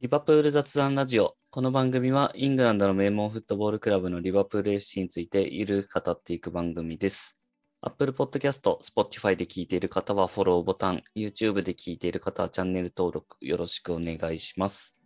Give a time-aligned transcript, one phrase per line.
[0.00, 1.36] リバプール雑談ラジオ。
[1.50, 7.38] この番組はイングランドの名門フットボールクラブのリバプール FC についてゆるく語っていく番組です。
[7.82, 14.98] Apple Podcast、Spotify で聞いている方はフォローボタン、YouTube で聞いている方はチャンネル登録よろしくお願いします。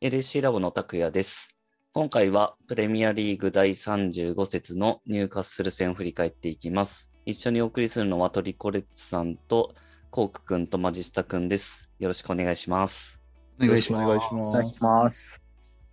[0.00, 1.58] LSC ラボの拓也です。
[1.92, 7.12] 今回はプレミアリーグ第35節のニューカッスル戦を振り返っていきます。
[7.26, 9.74] 一緒にお送りするのはトリコレッツさんと
[10.10, 11.90] コークくんとマジスタくんです。
[11.98, 13.17] よろしくお願いします。
[13.62, 14.04] お願いします。
[14.04, 15.44] お願いします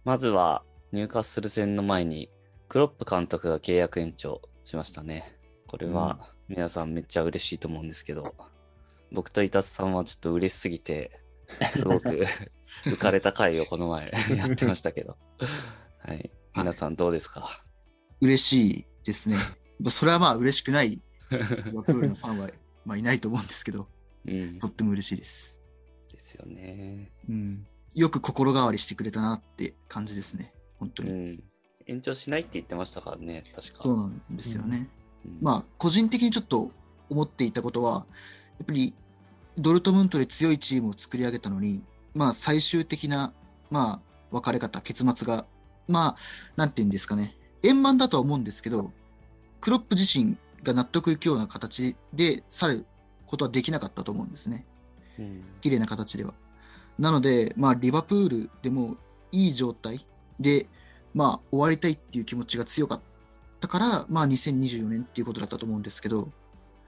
[0.04, 2.29] まずは、ニューカッスル戦の前に、
[2.69, 5.36] クロップ監督が契約延長しましたね。
[5.68, 8.36] これは、皆さんめっちゃ嬉しいと思うんですけど、
[9.11, 11.19] 僕と伊達さんはちょっと嬉しすぎて、
[11.74, 12.24] すごく
[12.86, 15.18] 浮かれた回をこの前 やってましたけど。
[16.00, 16.29] はい。
[16.55, 17.63] 皆さんどうですか？
[18.21, 19.38] 嬉しいですね。
[19.89, 22.50] それはまあ嬉しくないプールのファンは、
[22.86, 23.88] まあ、いないと思うんですけど、
[24.27, 24.68] うんと。
[24.68, 25.61] っても嬉しいです。
[26.25, 27.11] ですよね。
[27.29, 27.68] うん。
[27.93, 30.52] よく心変わりしてくれたなって感じですね。
[30.79, 31.14] 本当うに。
[31.14, 31.43] ん。
[31.86, 33.75] 延長しないって言ってましたからね、確か。
[33.75, 34.89] そうなんですよね。
[35.23, 36.72] うんまあ、個人的にちょっと
[37.09, 38.05] 思っていたことは、
[38.58, 38.94] やっぱり
[39.58, 41.83] ドルトムントで強いチームを作り上げたのに、
[42.14, 43.33] まあ、最終的な、
[43.69, 45.45] まあ、別れ方、結末が、
[45.88, 46.16] まあ、
[46.55, 48.92] なんていうんですかね、円満だとは思うんですけど、
[49.61, 52.86] クロップ自身が納得いくような形で去る
[53.25, 54.66] ことはできなかったと思うんですね。
[55.19, 56.33] うん綺麗な形では。
[56.99, 58.97] なので、まあ、リバプールでも
[59.31, 60.05] いい状態
[60.39, 60.67] で、
[61.13, 63.02] まあ、終わりたいっていう気持ちが強かっ
[63.59, 66.30] たから、まあ、2024年っていうことだったと思うんですけど、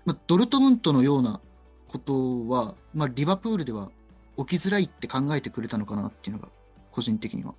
[0.05, 1.42] まあ、ドルトムントのような
[1.88, 3.89] ことは、まあ、リバプールでは
[4.38, 6.50] 起きづらいって考えてくれたのかなっていうのが、
[6.92, 7.53] 個人的には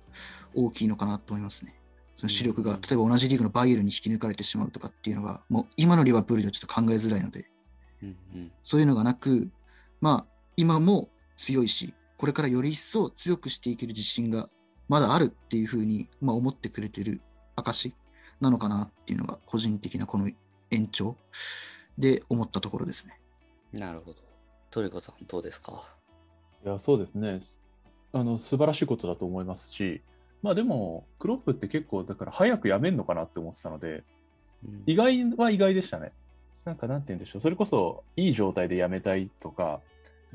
[0.55, 1.75] 大きいのかなと思いますね。
[2.15, 7.49] その主力が、うん例えば同じリーグのバイエルンに引き抜かれてしまうとかっていうのが、もう今のリバプールではちょっと考えづらいので、
[8.03, 9.49] うんうんそういうのがなく、
[10.01, 11.07] まあ、今も
[11.37, 14.49] 強いし、これからより一層強くしていける自信が
[14.89, 17.21] まだあるっていうふうに、まあ、思ってくれてる
[17.55, 17.93] 証
[18.41, 20.29] なのかなっていうのが、個人的なこの
[20.69, 21.15] 延長
[21.97, 23.21] で思ったところですね。
[23.71, 24.17] なるほど。
[24.69, 25.81] トリコさんどうですか？
[26.65, 27.39] いや、そうですね。
[28.11, 30.01] あの、素晴らしいことだと思いますし、
[30.41, 34.03] まあでも、クロップって結構、だから早くやめんのかなって思ってたので、
[34.65, 36.11] うん意外は意外でしたね。
[36.65, 37.39] なんか、なんて言うんでしょう。
[37.39, 39.79] それこそ、いい状態でやめたいとか、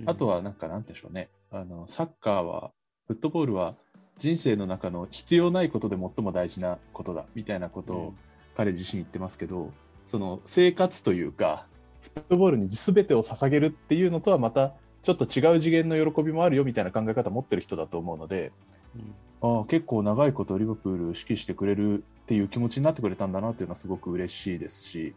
[0.06, 1.30] あとは、なんか、なんて言うんでしょうね。
[1.50, 2.72] あの、サッカーは、
[3.06, 3.76] フットボールは、
[4.18, 8.14] 人生の中の必要ないことで最も大事なことだ、みたいなことを
[8.56, 9.72] 彼自身言ってますけど、
[10.06, 11.66] その生活というか、
[12.00, 18.52] フットボールに全てを捧げるっていうのとはまたちょっと違う次元の喜びもあるよみたいな考え方を持ってる人だと思うので、
[18.94, 19.14] うん。
[19.58, 25.14] ああ結構長いことリバプールを指揮してくれるっていう気持ちになってくれたんだなっていうのはすごく嬉しいですし、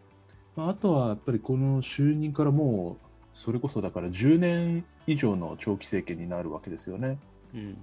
[0.56, 3.07] まああとはやっぱりこの就任からもう
[3.38, 7.20] それこそだから10年以上の長期政権になるわけですよね。
[7.54, 7.78] うん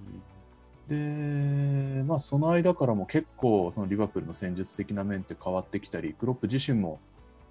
[0.89, 6.99] で、まあ、その間からも結構そのリバプールの戦術的な面って変わってきたりクロップ自身も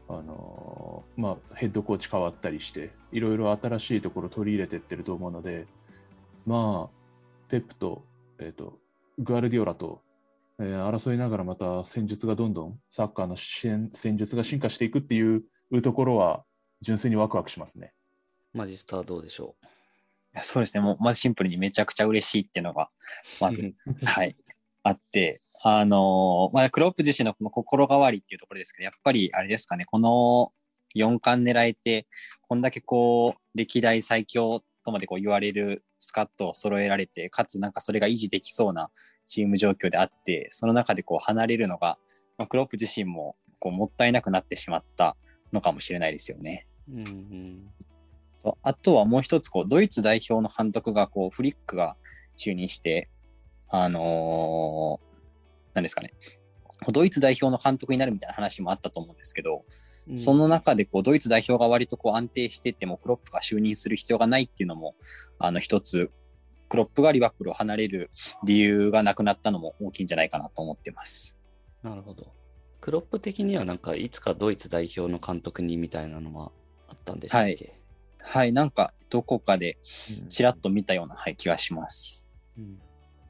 [0.09, 5.67] あの、まあ、ヘッドコーチ変わったりしていろいろ新しいところ取り入れてってると思うので
[6.47, 8.05] まあペップと,、
[8.39, 8.79] えー、と
[9.19, 10.01] グアルディオラと、
[10.61, 15.43] えー争いながらまた戦術がどんどんサッカーの戦戦術が進化していくっていう
[15.83, 16.45] ところは
[16.85, 17.93] 純粋にワクワクしますね。
[18.53, 19.57] マジスターどうでしょ
[20.43, 20.83] そうですね。
[20.83, 22.89] もう、まずシンプルにめちゃくちゃ嬉しいっていうのが、う
[23.43, 23.75] まず、
[24.05, 24.37] はい、
[24.83, 30.53] あって、あのーまあ、クロップ自身のこの心変わりっていうところですけど、やっぱりあれですかね、この
[30.95, 32.07] 4冠狙えて、
[32.43, 38.91] こんだけこう、歴代最強とまでこう言われるスカットを揃えられて、かつなんかそれが維持できそうな
[39.27, 41.99] チーム状況であって、その中でこう離れるのが、
[42.37, 45.17] まあ、クロップ自身もこうもったいなくなってしまった
[45.53, 46.67] のかもしれないですよね。
[46.91, 47.71] うんうん
[48.43, 51.97] とあとはもう一つこう、ドイツ代表の監督がこうフリックが
[52.37, 53.09] 就任して、
[53.71, 55.15] あのー
[55.75, 56.13] なんですかね、
[56.93, 59.65] ドイツ代表の監督になるみたいな話もあったと思うんですけど、
[60.09, 64.97] うんその中でこうドイツ代表が割とこう安定してても、クロップが就任する必要がないっていうのも、
[65.39, 66.11] あの一つ、
[66.69, 68.11] クロップがリバプールを離れる
[68.45, 71.37] 理由がなくなったのも大きいんじゃないかなと思ってます。
[71.83, 72.27] なるほど。
[72.81, 76.53] クロップ的にはなんかいつかドイツ代表の監督にみたいなのは
[76.95, 77.75] あったんでしたっけ、
[78.23, 79.79] はい、なんかどこかで
[80.23, 82.27] うんちらっと見たような、はい、気がします。
[82.59, 82.79] うん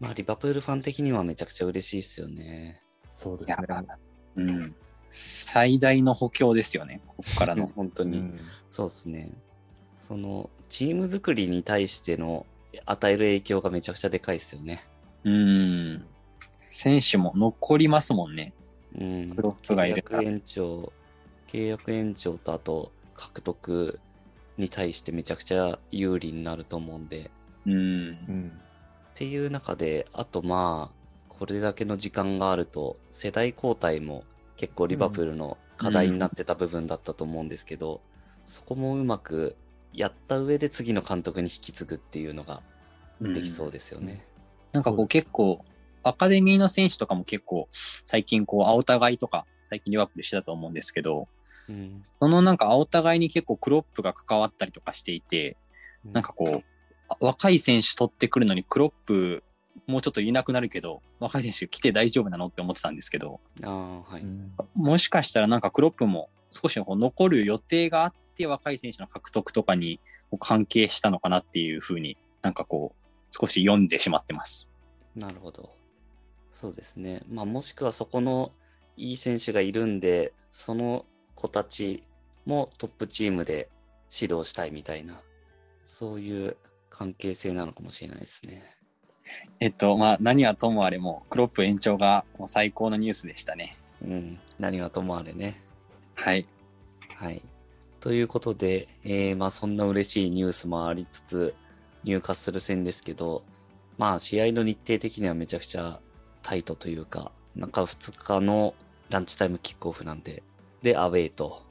[0.01, 2.81] まあリバプールファン的にはめちゃくちゃ嬉しいですよね。
[3.15, 3.67] そうですね。
[4.37, 4.75] うん。
[5.09, 7.69] 最大の補強ですよね、ここからの。
[7.77, 8.41] 本当に、うん
[8.71, 9.31] そうですね。
[10.01, 12.45] そのチーム作りに対しての
[12.85, 14.85] 与える影響がめちゃくちゃでかいですよね。
[15.23, 16.05] うん。
[16.57, 18.53] 選手も残りますもんね。
[18.99, 19.31] うん。
[19.31, 20.93] クロップがいるから契約延長、
[21.47, 23.99] 契約延長とあと獲得
[24.57, 27.31] に対してめちゃくちゃ有利になると思うんで、
[27.67, 27.75] うん。
[27.75, 27.77] う
[28.33, 28.61] ん
[29.15, 34.25] っていう中で、あとまあ、これだけの時間があると、世代交代も
[34.57, 38.01] 結構リバプールの課題になってた部分だったと思うんですけど、
[38.45, 39.57] そこもうまく
[39.93, 42.61] やった上で次の監督に引き継ぐっていうのが
[43.21, 44.27] できそうですよね。
[44.73, 45.65] なんかこう結構、
[46.03, 47.69] アカデミーの選手とかも結構、
[48.05, 51.29] 最近こう、青互いとか、最近リバプールしてたと思うんですけど、
[51.69, 55.57] うんそのなんか青互いに結構クロップが関わったりとかしていて、
[56.05, 56.65] なんかこう、
[57.09, 59.43] あ若い選手取ってくるのにクロップ、
[59.87, 64.23] もうちょっといなくなるけど、若い選手来て大丈夫なのって思ってたんですけど、ああ、はい。
[64.23, 70.01] うんもしかしたらなんかクロップも少しこう残る予定があって若い選手の獲得とかに
[70.39, 74.69] 関係したのかなっていうふうになんかこう少し読んでしまってます。
[75.17, 75.71] なるほど。
[76.51, 77.23] そうですね。
[77.29, 78.53] まあ、もしくはそこの
[78.97, 82.05] いい選手がいるんで、その子たち
[82.47, 83.69] もトップチームで
[84.11, 85.21] 指導したいみたいな、
[85.85, 86.57] そういう
[86.91, 88.63] 関係性なのかもしれないですね。
[89.61, 93.77] えっとまあ何はともあれもクロップ延長がもう最高のニュースでしたね。
[94.03, 94.39] うん。
[94.59, 95.61] 何はともあれね。
[96.15, 96.47] はい。
[97.17, 97.43] はい。
[98.01, 101.55] ということで、えーまあそんな嬉しいニュースもありつつ、
[102.05, 103.43] 入荷する戦ですけど、
[103.97, 106.01] まあ試合の日程的にはめちゃくちゃ
[106.43, 108.75] タイトというか、中2日の
[109.09, 110.43] ランチタイムキックオフなんで、
[110.85, 111.63] で、アウェイと、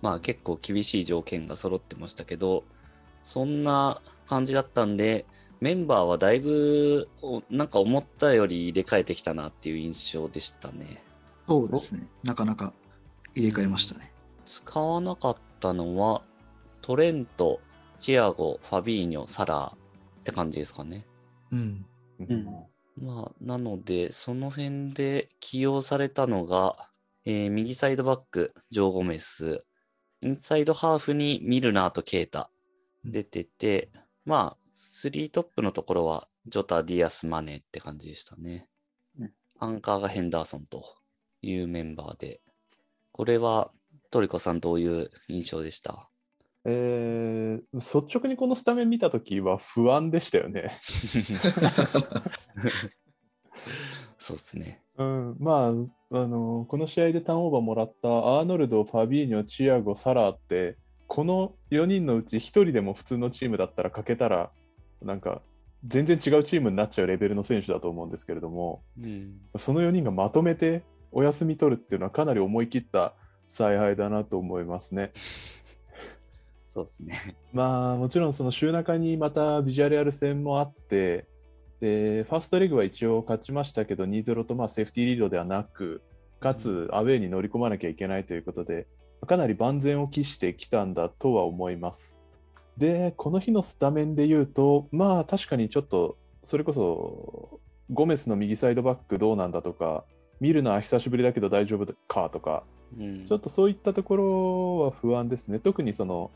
[0.00, 2.64] まあ結構厳しい条件が揃ってましたけど、
[3.22, 5.26] そんな感じだったんで、
[5.60, 11.02] メンバーはだいぶ、おなんか思ったより入れ替えてきたなっていう印象でしたね。
[11.46, 12.08] そうですね。
[12.22, 12.72] なかなか
[13.34, 14.10] 入れ替えましたね。
[14.46, 16.22] 使わなかったのは、
[16.80, 17.60] トレント、
[18.00, 19.76] チアゴ、ファビーニョ、サラーっ
[20.24, 21.06] て感じですかね。
[21.52, 21.86] うん。
[22.18, 22.46] うん
[22.96, 26.76] まあ、なので、その辺で起用されたのが、
[27.26, 29.64] えー右サイドバック、ジョー・ゴメス、
[30.20, 32.50] インサイドハーフにミルナーとケータ。
[33.04, 33.90] 出てて、
[34.24, 38.66] まあ、3トップのところは、ジョタ、ディアス、マネって感じでしたね。
[39.18, 39.32] うん。
[39.58, 40.84] アンカーがヘンダーソンと
[41.42, 42.40] いうメンバーで、
[43.12, 43.70] これは
[44.10, 46.08] トリコさんどういう印象でした？
[46.66, 50.78] えー率直にこのスタメン見たときは不安でしたよね。
[54.24, 54.80] そうですね。
[54.96, 55.74] うん、ま
[56.10, 60.78] あ、あのこの試合でターンオーバーもらったアーノルド、ファビーニョ、チアゴ、サラーって、
[61.08, 64.50] この4人のうち1人でも普通のチームだったら欠けたら、
[65.02, 65.42] なんか
[65.86, 69.40] 全然違うチームになっちゃうレベルの選手だと思うんですけれども、うん。
[69.58, 73.12] その4人がまとめてお休み取るっていうのはかなり思い切った
[73.50, 75.12] 采配だなと思いますね。
[76.66, 77.36] そうですね。
[77.52, 81.26] まあもちろんその週中にまたビジュアルアル戦もあって、
[81.80, 86.02] でファーストレグは一応勝ちましたけど2-0とまあセーフティーリードではなく、
[86.40, 88.86] かつアウェーに乗り込まなきゃいけないということで、
[89.26, 92.22] かなり万全を期してきたんだとは思います。
[92.76, 97.60] で、この日のスタメンで言うと、まあ確かにちょっと、それこそ
[97.90, 100.04] ゴメスの右サイドバックどうなんだとか、
[100.40, 102.64] 見るのは久しぶりだけど大丈夫かとか、
[102.98, 103.26] うん。
[103.26, 105.58] ちょっとそういったところは不安ですね。
[105.58, 106.30] 特にその、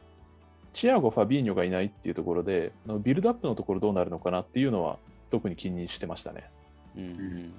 [0.73, 4.99] チアゴ、ファビーニョがいないっていうところで、ビルドアップのところどうなるのかなっていうのは、
[5.31, 6.51] 特に気にしてましたね。
[6.97, 7.53] うんうん。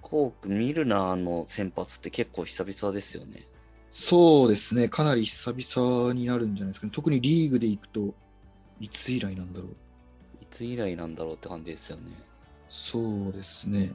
[0.00, 3.46] コーク、ミルナーの先発って結構久々ですよね。
[3.90, 4.88] そうですね。
[4.88, 6.92] かなり久々になるんじゃないですかね。
[6.94, 8.14] 特にリーグで行くと、
[8.80, 9.70] いつ以来なんだろう。
[10.40, 12.02] いつ以来なんだろうって感じですよね。
[12.70, 13.92] そうですね。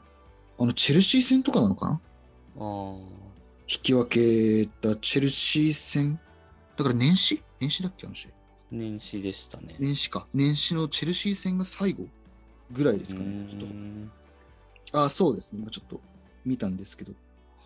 [0.59, 1.91] あの、チェルシー戦とかなのかな？
[1.93, 1.99] あ
[2.59, 2.63] あ。
[3.65, 6.19] 引き分けたチェルシー戦。
[6.75, 7.43] だから年始？
[7.59, 8.31] 年始だっけあの試合？
[8.71, 9.75] 年始でしたね。
[9.79, 10.27] 年始か。
[10.33, 12.07] 年始のチェルシー戦が最後
[12.71, 13.45] ぐらいですかうね。
[13.49, 13.61] ちょっ
[14.91, 15.03] と。
[15.03, 15.59] あ、そうですね。
[15.61, 15.99] 今ちょっと
[16.45, 17.13] 見たんですけど、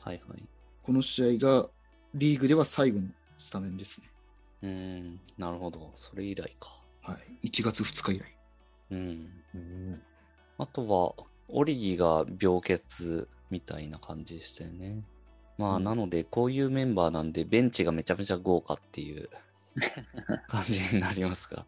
[0.02, 0.44] はいはい。
[0.84, 1.70] この試合が
[2.14, 4.08] リーグでは最後のスタメンですね。
[4.64, 5.20] うーん。
[5.38, 5.92] なるほど。
[5.96, 6.82] それ以来か。
[7.02, 7.48] はい。
[7.48, 8.38] 1月2日以来。
[8.92, 9.30] うん。
[9.56, 10.02] うん
[10.60, 12.82] あとは、オリギが病欠
[13.52, 15.04] みたいな感じでしたよね。
[15.58, 19.30] まあ、うんなので、こういうメンバーなんで、ベンチがめちゃめちゃ豪華っていう
[20.48, 21.66] 感じになりますが。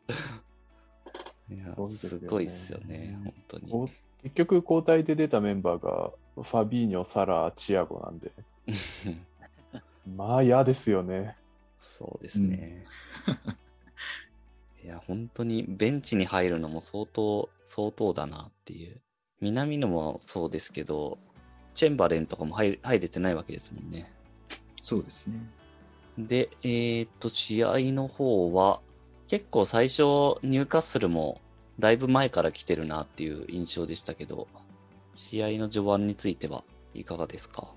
[1.50, 3.92] すよねすごいっすよね、本当に。
[4.24, 8.32] 結局、交代で出たメンバーが、ファビーニョ、サラ、チアゴなんで、
[10.16, 11.36] まあ嫌ですよね。
[11.80, 12.86] そうですね。
[14.84, 19.02] いや、本当にベンチに入るのも相当、相当だなっていう。
[19.42, 21.18] 南野もそうですけど、
[21.74, 24.12] チェンバレンとかも入入れてないわけですもんね。
[24.82, 25.42] そうですね。
[26.18, 28.82] で、えーっと、試合の方は、
[29.30, 30.02] 結構最初、
[30.42, 31.40] ニューカッスルも
[31.78, 34.48] だいぶ前から来てるなっていう印象でしたけど、
[35.14, 36.64] 試合の序盤については
[36.96, 37.68] いかがですか？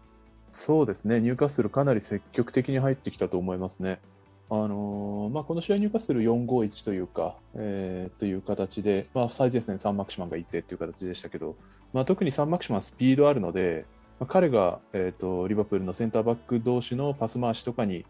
[0.50, 4.00] そうですね、ニューカッスルかなり積極的に入ってきたと思いますね。
[4.48, 11.56] あのーまあ、この試合入荷する451というか、えーという形で、まあ、最前線サンマクシマンがいてっていう形でしたけど、
[11.92, 13.84] まあ、特にサンマクシマンはスピードあるので、
[14.18, 18.06] まあ、彼が、えー、とリバプールのセンターバック同士のパス回しとかに、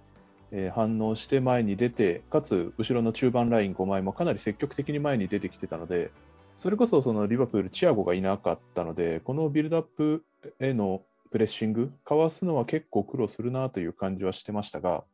[0.52, 6.10] え反応して前に出て、かつ後ろの中盤ライン5枚もかなり積極的に前に出てきてたので、
[6.56, 10.24] それこそそのリバプール、チアゴがいなかったので、このビルドアップ
[10.60, 15.04] へのプレッシング、かわすのは結構苦労するなという感じはしてましたが、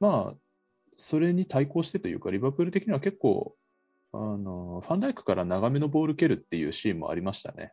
[0.00, 0.34] まあ、
[0.96, 3.54] それに対抗してというか、リバプール的には結構、
[4.12, 7.72] あのファンダイクから長めのボール蹴るっていうシーンもありましたね。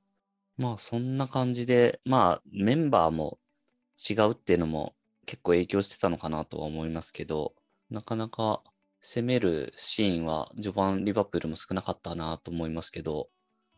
[0.58, 3.40] まあそんな感じで、まあメンバーも
[3.98, 4.94] 違うっていうのも
[5.26, 7.54] 結構影響してたのかなとは思いますけど、
[7.90, 8.62] なかなか
[9.02, 13.30] 攻めるシーンは序盤リバプールも少なかったなと思いますけど、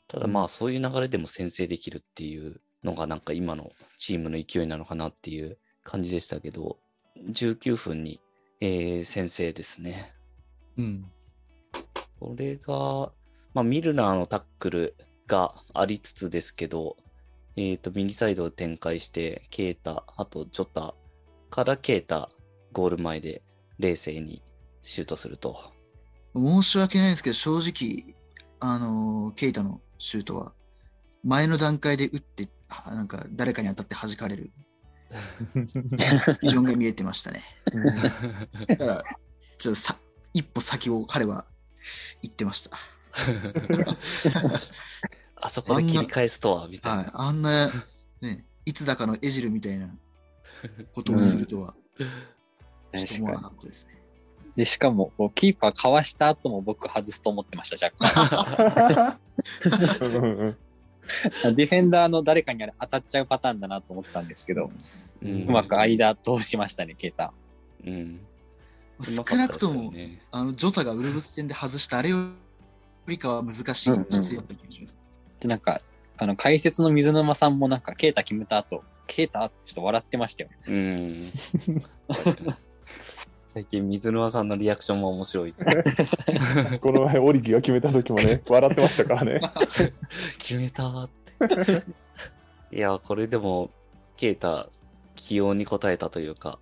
[0.07, 6.77] ただまあそういう流れでも先制できるっていうのがなんか今のチームの勢いなのかなっていう感じでしたけど、
[7.29, 8.19] 19分に、
[8.61, 10.13] えー先制ですね。
[10.77, 11.11] うん。
[12.19, 13.11] これが、
[13.53, 14.95] まあ、ミルナーのタックル
[15.27, 16.97] がありつつですけど、
[17.55, 20.95] えっ、と、右サイドを展開して、ケータ、あとジョタ
[21.49, 22.29] からケータ、
[22.71, 23.41] ゴール前で
[23.79, 24.41] 冷静に
[24.81, 25.73] シュートすると。
[26.35, 28.15] 申し訳ないですけど、正直、
[28.59, 30.53] あのーケイタのシュートは、
[31.23, 34.51] 前の段階で打って、あなんか誰かに当たって弾かれる、
[36.41, 37.43] ビジョンが見えてましたね。
[38.67, 39.03] だから、
[39.57, 39.97] ちょっとさ
[40.33, 41.45] 一歩先を彼は
[42.21, 42.77] 言ってました。
[45.35, 47.03] あそこで切り返すとは、みたいな。
[47.03, 47.71] はい、あんな、
[48.21, 49.89] ね、いつだかのエジルみたいな
[50.93, 53.97] ことをするとは、ちょっと思わなかったですね。
[54.55, 59.19] で、しかも、こうキーパーかわした後も僕外すと思ってました、若干。
[61.55, 64.71] ディフェンダーの誰かにあれ当たっちゃうパターンだなと思ってたんですけど、
[65.21, 67.33] うんうまく間通しましたね、ケータ。
[67.85, 68.19] うん。
[68.99, 72.17] 少なくとも、ねあのジョタがウルブス戦で外したあれよ
[73.07, 74.07] りかは難しいうんうん。
[75.39, 75.81] で、なんか、
[76.17, 80.57] あの、解説の水沼さんもなんか、ケータ決めた後、ケータってちょっと笑ってましたよね。
[80.67, 81.31] うん。
[83.47, 85.83] 最近、水沼さんのリアクションも面白いですね。
[86.79, 89.39] この前、オリギが決めた時もね、笑ってましたからね。
[90.37, 91.09] 決めたーっ
[92.69, 92.75] て。
[92.75, 93.71] いや、これでも、
[94.15, 94.69] ケイタ、
[95.15, 96.59] 起用に応えたというか、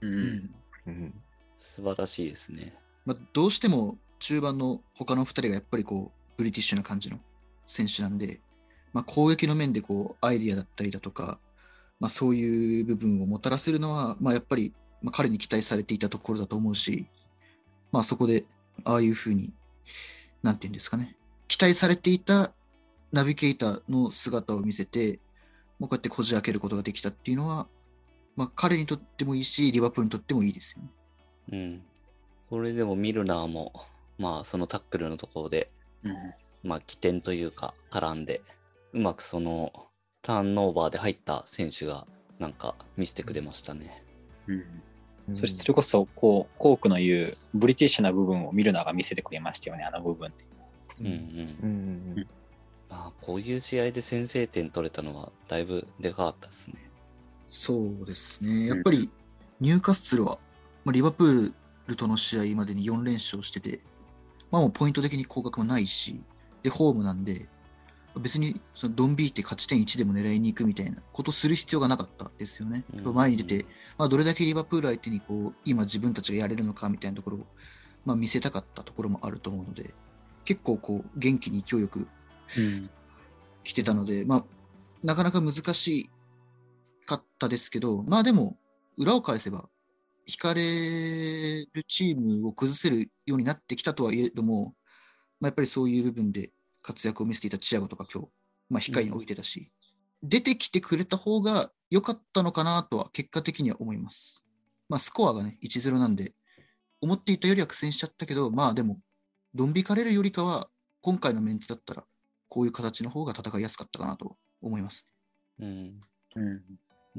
[0.00, 0.06] う。
[0.06, 0.54] うんん
[0.86, 1.14] うん
[1.58, 2.72] 素晴らしいですね。
[3.04, 7.18] まあ、どうしても中盤の他の2人がやっぱりこうブリティッシュな感じの
[7.66, 8.40] 選手なんで、
[8.92, 11.38] まあ、攻撃の面でこうアイディアだったりだとか、
[12.00, 17.06] まあ、そういう部分をもたらせるのは、まあ、やっぱり、まあ、彼に期待されていたところだと思うし、
[17.92, 18.44] まあ、そこで
[18.84, 19.52] ああいうふうに、
[20.42, 21.16] なんていうんですかね、
[21.48, 22.52] 期待されていた
[23.12, 25.18] ナビゲーターの姿を見せて、
[25.78, 27.66] もうこうやってこじ開けることができたっていうのは、
[28.36, 30.90] まあ、彼にとってもいいし、リバプールにとってもいいですよね。
[31.52, 31.82] うん。
[32.50, 33.72] これでもミルナーも、
[34.18, 35.70] まあ、そのタックルのところで、
[36.04, 36.14] うん
[36.62, 38.42] まあ、起点というか、絡んで、
[38.92, 39.87] うまくその、
[40.22, 42.06] ターンオーバーで入った選手が、
[42.38, 44.04] なんか、見せてくれましたね。
[44.46, 44.82] うんうん
[45.34, 50.46] そしてそれこそ、こう、コークの言う、ブリティッシュな部分を見るのが見せてくれましたよね、あの部分で。
[51.00, 51.12] うんうん。
[51.12, 52.28] うんうん
[52.88, 56.90] まあ、こういう試合で先制点取れたのは、だいぶでかかったですね。
[57.50, 58.68] そうですね。
[58.68, 59.10] やっぱり
[59.60, 60.38] ニューカッスルは、
[60.84, 61.54] まあ、リバプー
[61.86, 63.80] ルとの試合までに4連勝してて、
[64.50, 66.20] まあもうポイント的に降格もないし、
[66.62, 67.48] で、ホームなんで、
[68.18, 72.84] 別にそのドンビーって勝ち点1でも狙いに行くみたいなことする必要がなかったですよね。
[72.94, 77.46] うん前に出て、まあ、どれだけリバプール相手にこう今自分たちがやれるのかみたいなところを、
[78.04, 79.94] まあ、見せたかったところもあると思うので、
[80.44, 82.08] 結構こう元気に勢いよく
[82.56, 82.90] うん。
[83.64, 84.44] 来てたので、まあ、
[85.02, 86.10] なかなか難し
[87.04, 88.56] かったですけど、まあでも、
[88.96, 89.68] 裏を返せば、
[90.26, 94.74] 引かれるチームを崩せるようになってきたとはいえども、
[95.40, 96.50] まあ、やっぱりそういう部分で
[96.82, 98.28] 活躍を見せていたチアゴとか今日、
[98.70, 99.70] まあ、控えに置いてたし、
[100.22, 104.44] 出てきてくれた方が良かったのかなとは結果的には思います。
[104.88, 106.34] まあ、スコアがね、1-0なんで、
[107.00, 108.98] 思っていたよりは苦戦しちゃったけど、まあでも、
[109.54, 110.68] ドン引かれるよりかは、
[111.00, 112.04] 今回のメンツだったら、
[112.48, 115.06] こういう形の方が戦いやすかったかなと思います。
[115.60, 116.00] うん。
[116.34, 116.62] うん。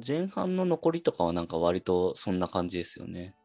[0.06, 3.36] 前半の残りとかはなんか割とそんな感じですよね。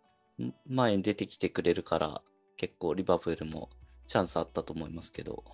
[0.40, 2.23] ん前に出てきてくれるから
[2.56, 3.71] 結構リバプールも
[4.06, 5.44] チャンスあったと思いますけど。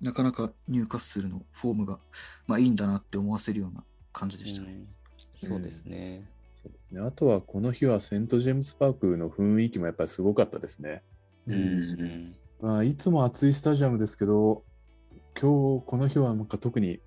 [0.00, 1.98] なかなかニューカッスルのフォームが、
[2.46, 4.72] まあ、いいんだなって思わせるような感じでしたね。
[4.72, 4.88] うん
[5.34, 6.28] そうですね。
[6.62, 7.00] そうですね。
[7.00, 11.02] あとはこの日はセント・ジェームズ・パークの雰囲気もやっぱりすごかったですね。
[11.46, 14.62] うんうんまあ、いつも暑いスタジアムですけど、
[15.40, 17.00] 今日この日はなんか特に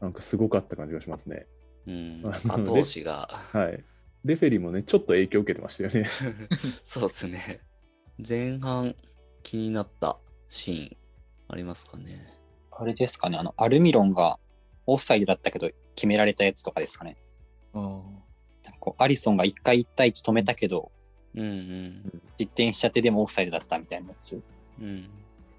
[0.00, 1.46] なんかすごかった感じがしますね。
[1.86, 3.28] うん、あの後押しが。
[3.52, 3.84] はい。
[4.24, 6.08] レフェリーもね、ちょっと影響を受けてましたよね。
[6.84, 7.60] そうですね。
[8.26, 8.94] 前半
[9.42, 10.18] 気になった
[10.48, 10.96] シーン
[11.48, 12.26] ありますかね
[12.70, 14.38] あれですかね、あの、アルミロンが
[14.86, 17.16] オフサイドだったけど決められたやつとかですかね。
[17.74, 20.92] あーなんかこうアリソンが一回一対一止めたけど、
[21.34, 22.22] うんうん。
[22.38, 24.40] 失点しちゃってでもオフサイドだったみたいなやつ
[24.80, 25.08] うん。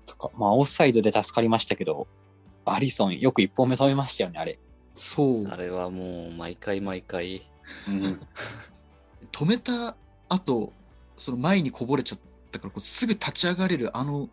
[0.06, 2.08] とか、まあオフサイドで助かりましたけど、
[2.66, 4.58] アリソンよく一本目止めましたよね、あれ。
[4.94, 5.48] そう。
[5.48, 7.42] あれはもう毎回毎回。
[7.88, 8.22] うん。
[9.32, 9.96] 止めた
[10.30, 10.74] 後、
[11.18, 12.20] その前にこぼれちゃっ
[12.52, 14.30] たから、こうすぐ立ち上がれるあの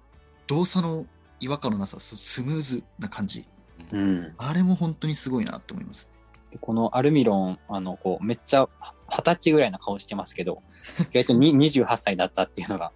[0.47, 1.07] 動作の
[1.41, 3.47] 違和感のなさ、そうスムーズな感じ。
[3.93, 6.09] うん、あれも本当にすごいなと思います。
[6.51, 8.69] でこのアルミロン、あの、こう、めっちゃ
[9.09, 10.63] 二十歳ぐらいの顔してますけど、
[11.11, 12.93] 意外とに28歳だったっていうのが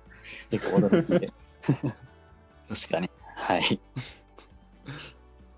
[0.50, 1.32] 結構驚きで
[1.62, 1.92] 確
[2.68, 3.10] かしたね。
[3.36, 3.80] はい。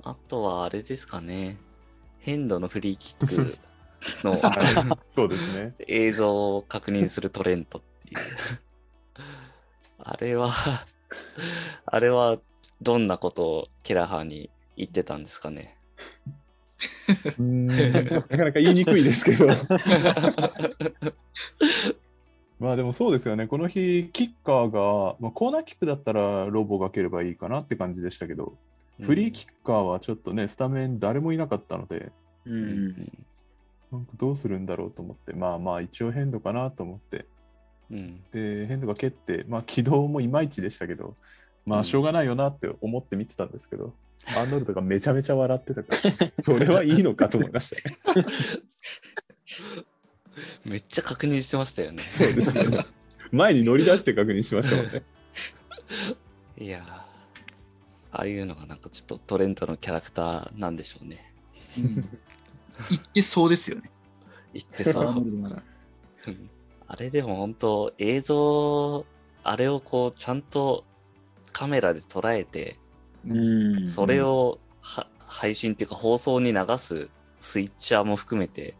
[0.02, 1.58] あとはあれですかね。
[2.18, 3.52] ヘンドのフリーキックの
[5.08, 5.74] そうですね。
[5.86, 8.60] 映像を確認するトレントっていう。
[9.98, 10.52] あれは、
[11.86, 12.38] あれは
[12.82, 15.76] どんなことをケラハーに言ってたんですかね。
[17.38, 19.46] なかなか言いにくいですけど。
[22.58, 23.46] まあでもそうですよね。
[23.46, 28.56] この日、キッカーが、まあ、コーナーキックだったらロボが蹴ればいいかなって感じでしたけど、
[29.00, 32.12] フリーキッカーはちょっとね、スタメン誰もいなかったので、
[32.46, 32.92] ううん。
[33.92, 37.26] なんかどうするんだろうと思って、まあまあ一応ヘンドかなと思って、
[37.90, 41.16] うんで、ヘンドが蹴って、まあ軌道もいまいちでしたけど、
[41.64, 43.94] まうんあしょうがないよなって思って見てたんですけど、
[44.26, 47.96] アーノルドがめちゃめちゃ笑ってたから、 それはいいのかと思いましたね。
[50.64, 52.02] めっちゃ確認してましたよね。
[52.02, 52.78] そうですよね。
[53.30, 55.02] 前に乗り出して確認しましたもんね。
[56.58, 56.92] いやー
[58.14, 61.32] ああいうのがなんかちょっとトレントのキャラクターなんでしょうね。
[61.76, 61.84] に。
[61.84, 62.18] うん
[62.88, 63.90] 言ってそうですよね。
[64.52, 65.24] 言ってそう。
[66.86, 69.06] あれでも本当映像、
[69.42, 70.84] あれをこうちゃんと
[71.52, 72.78] カメラで捉えて、
[73.26, 73.34] う
[73.82, 73.88] ん。
[73.88, 77.08] それをは配信っていうか放送に流す
[77.40, 78.74] スイッチャーも含めて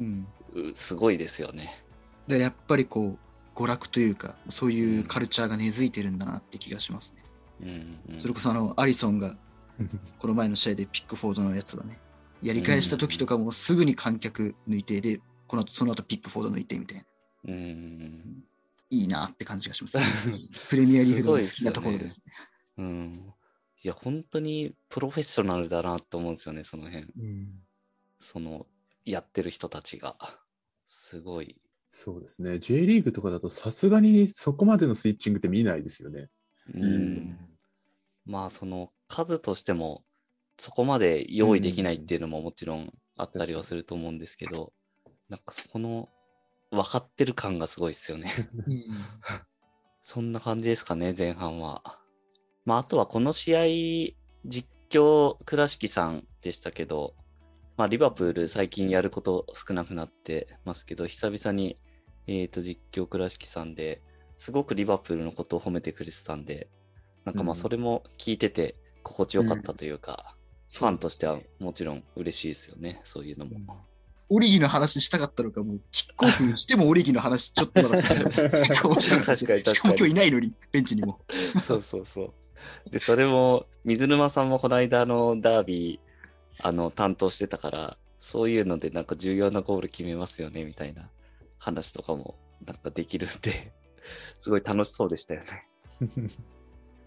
[0.00, 0.26] うん。
[0.54, 1.84] うすごいですよね。
[2.26, 3.18] だからやっぱりこう、
[3.54, 7.22] 娯楽というか、そういうカルチャーが根付いてるんだなって気がしますね。
[7.60, 9.36] うんうんそれこそあの、アリソンが、
[10.18, 11.98] この前の試合でピックフォードのやつだね。
[12.42, 17.04] やり返した時とかもすぐに観客抜いて、で、この後、その後ピックフォード抜いてみたいな。
[17.48, 18.44] うん
[18.90, 19.98] いいなって感じがします、
[20.68, 22.32] プレミアリーグの好きなところですね。
[22.78, 23.34] うん。
[23.84, 27.04] いや本当にプロフェッショナルだなと思うんですよねその辺。
[27.04, 27.62] うん。
[28.18, 28.66] その
[29.04, 30.16] やってる人たちが。
[30.86, 31.60] すごい。
[31.90, 32.58] そうですね。
[32.58, 36.28] J リーグとかだとさすがにそこまでのスイッチングって見ないですよね。
[36.74, 37.38] うん、うん
[38.28, 40.04] まあその数としても
[40.58, 44.72] そこまで用意できないっていうのももちろんあったりはすると思うんですけど、
[45.28, 46.08] なんかそこの
[46.70, 48.30] 分かってる感がすごいですよね。
[48.66, 48.84] うん
[50.10, 51.82] そんな感じですかね、前半は。
[52.64, 53.64] まあ、あとはこの試合、
[54.46, 57.14] 実況、倉敷さんでしたけど、
[57.76, 61.78] まあ、リバプール最近やること少なくなってますけど、久々に、
[62.26, 64.00] えっ、と、実況、倉敷さんで、
[64.38, 66.70] すごくリバプールのことを褒めてくれてたんで、
[67.26, 70.34] なんかまあ、うんそれも聞いてて心地よかったというか、
[70.72, 73.58] ファンとしてはもちろん嬉しいですよね、そういうのも。
[74.30, 81.20] オリギの話したかったのか、もうキックオフしてもオリギの話ちょっとなかったです面白かった確かに確かにしかも今日いないのに、ベンチにも。
[81.60, 82.34] そうそうそ
[82.86, 82.90] う。
[82.90, 91.08] で、それも、水沼さんもこの間のダービー、あの、担当してたから、そういうのでなんか重要なゴール決めますよね、みたいな
[91.58, 92.36] 話とかも
[92.66, 93.72] なんかできるんで、
[94.38, 95.68] すごい楽しそうでしたよね。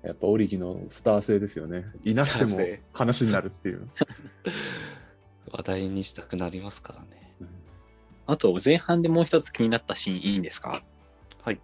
[0.04, 1.86] やっぱオリギのスター性ですよね。
[2.04, 2.58] いなくても
[2.92, 3.88] 話になるっていう。
[5.52, 7.08] 話題にしたくなりますからね。
[8.28, 10.84] あと、前半でもう一つ気になったシーンいいんですか？
[11.44, 11.60] はい。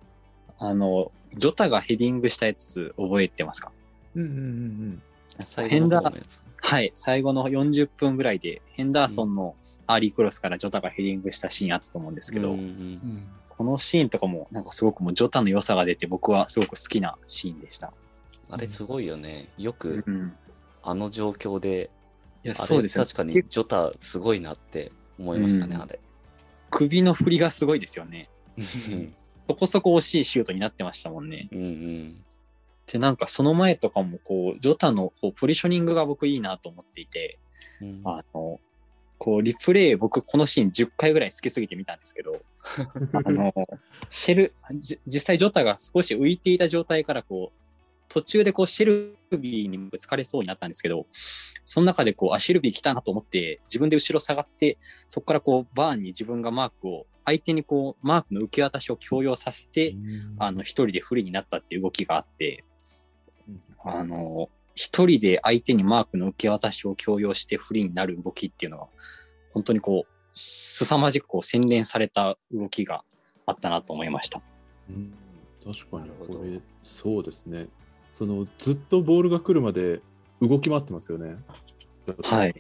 [0.60, 3.72] あの、ジョタがヘディングしたやつ覚えてますか？
[4.16, 5.02] うんうんうん
[5.40, 6.42] 最後の方のやつ。
[6.60, 17.92] はい、最後の40分ぐらいで、ヘンダーソンのアーリークロスからジョタがヘディングしたシーンあったと思うんですけど、うんうんこのシーンとかも、なんかすごくもうジョタの良さが出て、僕はすごく好きなシーンでした。
[18.52, 19.50] あれすごいよね。
[19.58, 20.34] よくうん。
[20.84, 21.97] あの状況で、い
[22.50, 23.06] や、そうですね。
[23.06, 26.00] 確かにジョタすごいなって思いましたね、うんあれ。
[26.70, 28.30] 首の振りがすごいですよね。
[28.58, 29.16] うん
[29.48, 31.48] そこそこ惜しいシュートになってましたもんね。
[31.54, 32.24] うんうん。
[32.86, 37.40] で、なんかその前とかも、こう、ジョタのこうポジショニングが僕いいなと思っていて、
[37.82, 38.60] うんあの、
[39.18, 42.42] こう、リプレイ、僕このシーン10回ぐらい好きすぎて見たんですけど、
[43.14, 43.54] あの、
[44.10, 47.67] シェル、じ実際ジョタが少し浮いていた状態からこう、
[48.10, 51.06] 途中でこうシェルビーにぶつかれそうになったんですけど、
[51.66, 59.96] その中でこう、あ、シェルビー来たなと思って、自分で後ろ下がって、そこからこう、バーンに自分がマークを相手にこう、マークの受け渡しを強要させて、
[60.40, 62.64] あの、一人で不利になったっていう動きがあって、
[63.84, 68.88] あの、一人で相手にマークの受け渡しを強要して不利になる動きっていうのは、
[69.52, 73.04] 本当にこう、凄まじくこう洗練された動きが
[73.46, 74.42] あったなと思いました。
[74.90, 75.14] うん。
[75.66, 77.68] 確かにこれそうですね
[78.18, 80.02] そのずっとボールが来るまで
[80.42, 81.36] 動き回ってますよね
[82.24, 82.54] はい。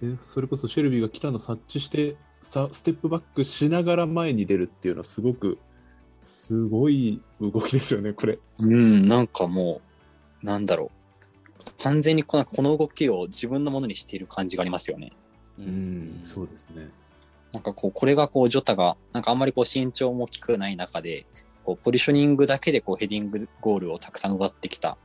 [0.00, 5.58] でそれこそシェルビーが来たの察知してさステップバックしながら前に出るっていうのはすごく
[6.22, 9.82] すごい動きですよねこれうん、なんかも
[10.42, 10.90] う、なんだろ
[11.58, 11.72] う。
[11.82, 15.12] 完全にこのこの動きを自分のものにしている感じがありますよね。
[15.58, 16.88] ううんそうですね
[17.52, 21.26] なんかこう、これがこう、ジョタが、なんかあんまりこう、身長も大きくない中で、
[21.64, 24.98] こう、ポジショニングだけでこう、ヘディングゴールをたくさん奪ってきた、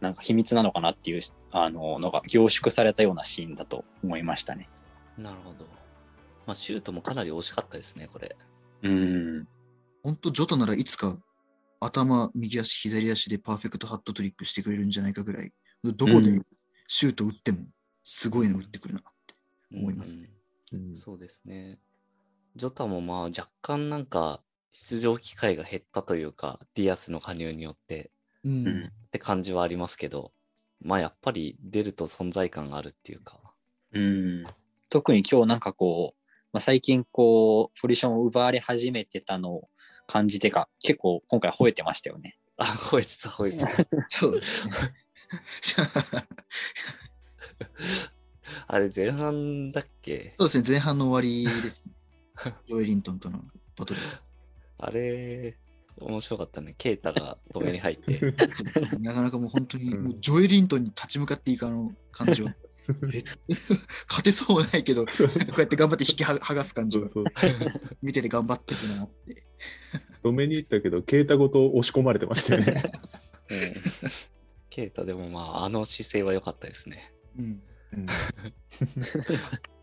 [0.00, 4.68] なんか秘密なのかなっていう、あの、のが凝縮されたようなシーンだと思いましたね。
[5.16, 5.66] なるほど。
[6.46, 8.36] まあ、シュートもかなり惜しかったですね、これ。
[8.82, 9.48] うん。
[10.02, 11.16] 本当ジョタならいつか
[11.80, 16.46] 頭、右足、左足でパーフェクトハットトリックしてくれるんじゃないかぐらい、どこでうん
[16.86, 17.58] シュート打っても
[18.02, 19.34] すごいの打ってくるなって。
[19.72, 20.18] 思います
[20.72, 21.78] うんうんそうですね。
[22.56, 24.40] ジョタもまあ若干なんか
[24.76, 28.10] 出場機会が減ったというか、ディアスの加入によって
[28.42, 28.66] うん。
[28.66, 30.32] うんって感じはありますけど、
[30.80, 33.38] まあやっぱり出ると存在感があるっていうか。
[33.92, 34.42] うん。
[34.90, 36.20] 特に今日なんかこう、
[36.52, 39.68] まあ、最近こう、ポジションを奪われ始めてたのを
[40.08, 42.36] 感じてか、結構今回吠えてましたよね。
[42.56, 43.68] あ、吠えてた、吠えてた。
[44.10, 44.40] そう。
[48.66, 50.34] あれ前半だっけ？
[50.38, 51.94] そうですね、前半の終わりですね。
[52.66, 53.44] ジョエリントンとの
[53.76, 54.00] バトル。
[54.78, 55.56] あれ、
[56.00, 56.74] 面白かったね。
[56.76, 58.34] ケイタが止めに入って。
[58.98, 62.54] なかなかもう本当に、うんもうジョエリントンに立ち向かっていくあの感じは、
[63.02, 63.24] 絶
[64.08, 65.12] 勝てそうもないけど、こ
[65.56, 67.54] うやって頑張って引きは剥がす感じはそう、そう
[68.02, 69.44] 見てて頑張ってくなって。
[70.22, 72.82] 止めに行ったけどケータごと押し込まれてましたよね
[73.50, 74.04] うん
[74.70, 77.14] ケイタでもまあ、あの姿勢は良かったですね。
[77.38, 77.62] うん。
[77.92, 78.06] うん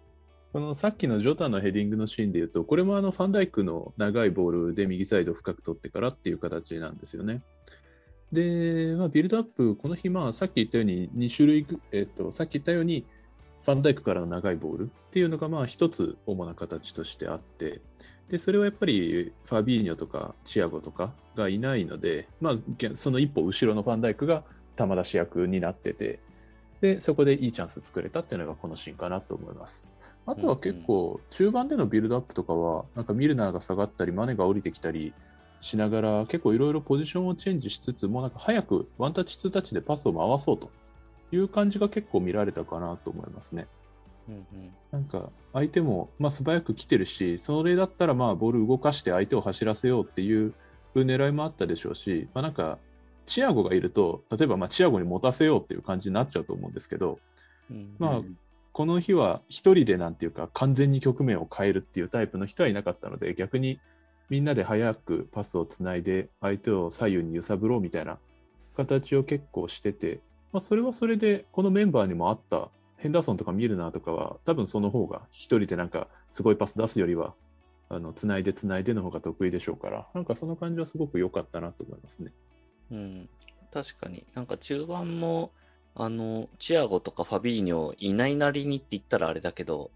[0.54, 7.42] このさっきのジョタのヘディングのシーンで言うと、これもあのファンダイクの長いボールで右サイド深く取ってからっていう形なんですよね。
[8.34, 13.06] で、まあ、ビルドアップ、この日、さっき言ったように2種類、えっと、さっき言ったように、
[13.64, 17.80] ファンダイクからの長いボールっていうのが、まあ、一つ主な形としてあって、
[18.28, 22.56] で、それはやっぱりファビーニョとかチアゴとかがいないので、まあ、
[22.96, 24.44] その一歩後ろのファンダイクが
[24.78, 26.20] 球出し役になってて、
[26.82, 29.94] で、そこでいいチャンス作れたっていうのがこのシーンかなと思います。
[30.26, 35.14] あとは結構、中盤でのビルドアップとかは、なんかミルナーが下がったり、マネが降りてきたり
[35.62, 40.70] しながら、結構いろいろポジションをチェンジしつつも、なんか早くワンタッチ、ツータッチでパスを回そうと
[41.32, 43.68] いう感じが結構見られたかなと思いますね。
[44.30, 44.74] うんうん。
[44.92, 50.54] なんか相手もまあ素早く来てるし、それだったらまあボール動かして相手を走らせようっていう
[50.96, 52.78] 狙いもあったでしょうし、まあ、なんか
[53.26, 57.20] チアゴがいると、例えばまあチアゴに持たせようっていう感じになっちゃうと思うんですけど、
[57.72, 58.38] うんまあうん
[58.74, 63.80] この日は一人でなんていうか完全に局面を変えるっていうタイプの人はいなかったので逆に
[64.30, 68.18] みんなで早くパスをつないで相手を左右に揺さぶろうみたいな
[68.78, 70.22] 形を結構してて、
[70.54, 77.34] まあ、それはそれでこのメンバーにもあったヘンダーソンとかミルナーとかは多分その方が一人でなんかすごいパス出すよりは
[77.90, 82.32] あのつないでつないでの方が得意でしょうからなんかその感じはすごく良かったなと思いますね。
[82.92, 83.30] うん、
[83.72, 84.26] 確かに。
[84.34, 85.52] なんか中盤も、
[85.96, 89.92] あの、チアゴとかファビーニョいないなりにって言ったらあれだけど、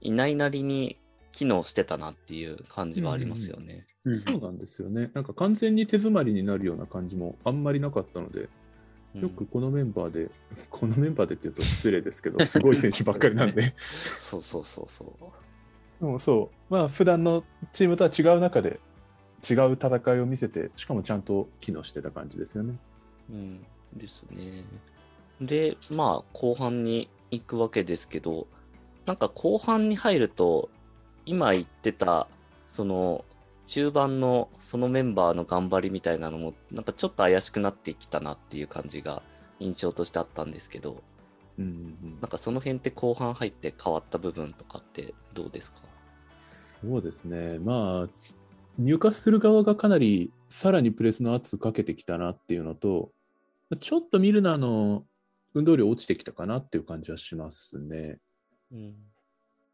[0.00, 0.98] いないなりに
[1.32, 3.86] 機能してたなっていう感じはありますよね。
[4.04, 5.10] うんそうなんですよね。
[5.12, 8.48] なんか完全に手詰まりになるような感じもあんまりなかったので、うん
[9.22, 10.30] よくこのメンバーで、
[10.70, 16.04] このメンバーでって言うと失礼ですけど、すごい選手ばっかりなんで、 そうそうそうそう。
[16.04, 18.80] でもそう、まあ普段のチームとは違う中で、
[19.48, 22.78] 違う戦いを見せて、しかもちゃんと機能してた感じですよね。
[23.30, 24.64] うん、ですね。
[25.40, 28.46] で、まあ、後半に行くわけですけど、
[29.06, 30.68] なんか後半に入ると、
[31.26, 32.28] 今言ってた、
[32.68, 33.24] その、
[33.66, 39.22] 中盤のそのメンバーの頑張りみたいなのも、なんかちょっと怪しくなってきたなっていう感じが
[39.60, 41.02] 印象としてあったんですけど、
[41.58, 41.68] うんう
[42.06, 45.80] んなんかその辺って後半入って変わった部分とかってどうですか？
[46.28, 47.58] そうですね。
[47.58, 48.08] まあ、
[48.78, 53.10] 入荷する側がかなりさらにプレスの圧かけてきたなっていうのと、
[53.80, 55.04] ちょっとミルナーの
[55.58, 58.18] 運動量落ちてきたかなっていう感じはしますね。
[58.72, 58.94] うん。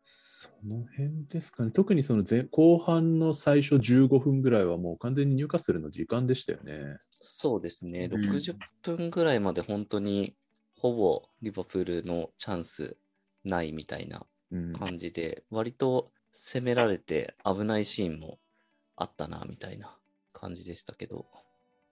[0.02, 1.70] その辺ですかね。
[1.70, 6.98] 特にその前後半の最初15分ぐらいはもう完全に入荷するの時間でしたよね。
[7.20, 8.10] そうですね。
[8.12, 10.36] うん60分ぐらいまで本当に
[10.76, 12.96] ほぼリバプールのチャンス
[13.44, 18.38] ないみたいなうん、感じで、割と攻められて危ないシーンも
[18.96, 19.98] あったな、みたいな
[20.32, 21.26] 感じでしたけど、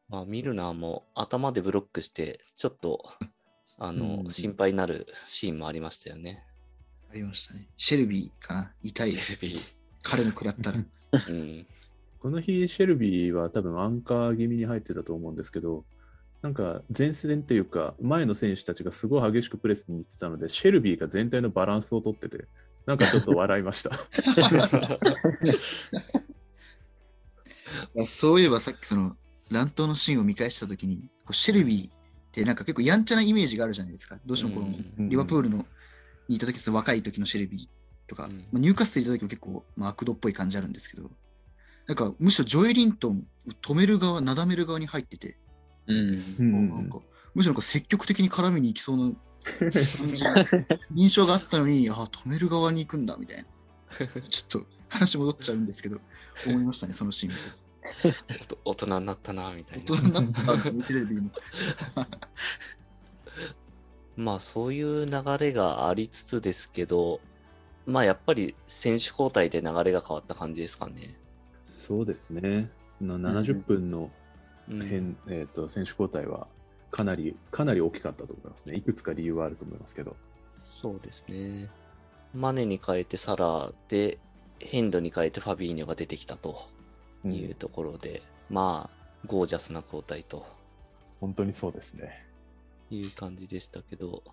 [0.09, 3.05] まあ、ミルナーも頭でブロックして、ちょっと、
[3.79, 6.45] あの、うん心配になるシーンもありましたよね。
[7.11, 7.69] ありましたね。
[7.77, 8.73] シェルビーかな？
[8.83, 9.39] 痛いです。
[10.03, 10.79] 彼の食らったら。
[10.79, 11.67] うん。
[12.19, 15.85] この日、シェルビーは多分アンカー気味に入ってたと思うんですけど、
[16.41, 22.47] なんか前線というか、前の選手たちがすごい激しくプレスに行ってたので、シェルビーが全体のバランスを取ってて、
[22.87, 23.91] なんかちょっと笑いました。
[27.99, 29.17] あそういえばさっきその
[29.51, 32.02] 乱闘のシーンを見返したときに、こうシェルビー
[32.33, 34.19] ってなんか結構やんちゃなイメージがあるじゃないですか。
[34.25, 34.67] どうしてもこの
[34.99, 35.67] うんリバプールの
[36.29, 41.11] にいた時その若い時のシェルビーとか、うんまあ、ニューカッスルにいた時も結構、まあ、悪道っぽい感じあるんですけど、
[41.87, 43.27] なんかむしろジョエリントン
[43.61, 45.37] 止める側、なだめる側に入ってて、
[45.87, 46.71] うん。
[46.71, 47.01] なんか
[47.35, 49.13] むしろなんか積極的に絡みに行きそうな
[49.59, 50.25] 感じ
[50.95, 53.45] 印象があったのに、あ止める側に行くんだみたいな。
[54.23, 56.01] ちょっと話戻っちゃうんですけど、
[56.47, 57.35] 思いましたね、そのシーン。
[58.65, 59.85] 大人になったな、みたいな。
[59.85, 60.43] 大人になった。
[64.17, 67.21] まあそういう流れがありつつですけど、
[67.87, 71.17] まあやっぱり選手交代で流れが変わった感じですかね。
[71.65, 72.71] そうですね。
[73.01, 74.11] の70分の
[74.69, 76.47] うん変、えー、と選手交代は
[76.91, 78.77] かなりかなり大きかったと思いますね。
[78.77, 80.17] いくつか理由はあると思いますけど。
[80.63, 81.71] そうですね。
[82.35, 84.19] マネに変えてサラで、
[84.61, 86.57] ヘンドに変えてファビーニョが出てきたとうん
[87.25, 90.45] いうところで、まあ、ゴージャスな交代と
[91.23, 92.27] 本当にそうですね。
[92.91, 94.25] いう感じでしたけど、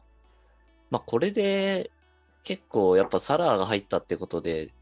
[0.89, 1.91] まあこれで
[2.43, 4.73] 結構やっぱサラーが入ったってことで、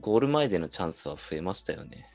[0.00, 2.08] ゴール前でのチャンスは増えましたよね。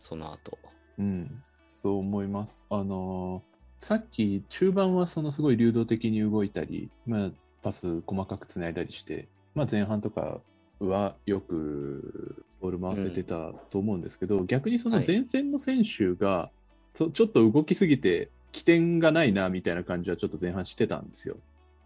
[0.00, 0.58] その後。
[0.98, 2.66] うん、そう思います。
[2.68, 3.50] あのー
[3.82, 7.30] さっき中盤はそのすごい流動的に動いたり、まあ、
[7.62, 10.42] パス細かくつないだりして、まあ、前半とか
[10.80, 16.50] はよくボール回せてたと思うんですけど、逆にそのはい前線の選手が、
[16.94, 21.36] そちょっと動きすぎて起点がないなみたいな感じはちょっと前半してたんですよ。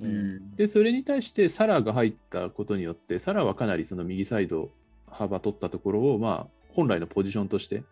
[0.01, 0.05] う。
[0.05, 4.71] うんで、それに対してサラが入ったことによって、サラはかなりその右サイド
[5.09, 7.85] 幅取ったところを、まあ、本来のポジションとして、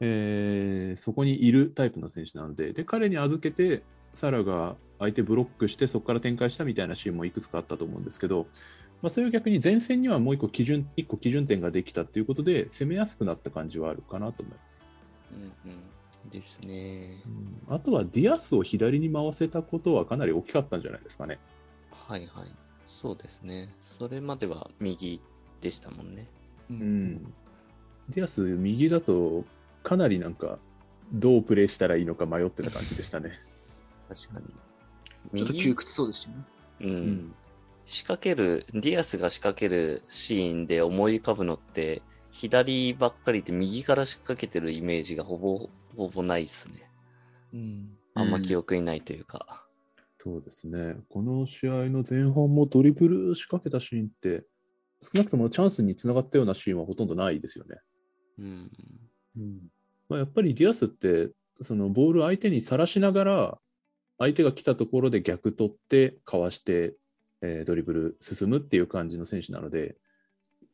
[0.00, 3.82] えーそこにいるタイプの選手なので、で、彼に預けて、
[4.14, 8.46] サラが相手ブロックして、そこから展開したみたいなシーンもいくつかあったと思うんですけど、
[9.02, 14.88] まあ、それを逆に前線にはもう一個基準、一個基準点ができたっていうことで、攻めやすくなった感じはあるかなと思います。
[15.32, 15.80] うんうん
[16.30, 17.22] ですね。
[17.26, 21.38] うんあとはディアスを左に回せたことはかなり大きかったんじゃないですかね。
[21.90, 22.48] はいはい。
[22.88, 23.68] そうですね。
[23.82, 25.20] それまでは右
[25.60, 26.26] でしたもんね。
[26.70, 27.24] ううんん、
[28.08, 29.44] ディアス、右だと
[29.82, 30.58] かなりなんか、
[31.12, 33.38] どうプレーしたらいいのか迷ってた感じでしたね。
[34.08, 35.38] 確かに。
[35.38, 36.44] ちょっと窮屈そうですよね。
[36.80, 36.86] う。
[36.86, 37.34] うん
[37.86, 46.90] 仕掛ける、ディアスが仕掛けるシーンで思い浮かぶのって、左ばっかりで右から仕掛けてるイメージがほぼほぼないっすね。
[47.54, 47.96] うん。
[48.14, 49.64] あんま記憶にないというか。
[50.18, 50.96] そうですね。
[51.08, 54.44] この試合の前半もドリブル仕掛けたシーンって、
[55.00, 57.76] 少なくともチャンスにつながったようなシーンはほとんどないですよね。
[58.38, 58.70] うん。
[60.08, 63.58] まあ、やっぱりディアスって、そのボール相手にさらしながら、
[64.18, 66.96] 相手が来たところで逆取って、かわして、
[67.42, 69.96] えードリブル進むっていう感じの選手なので、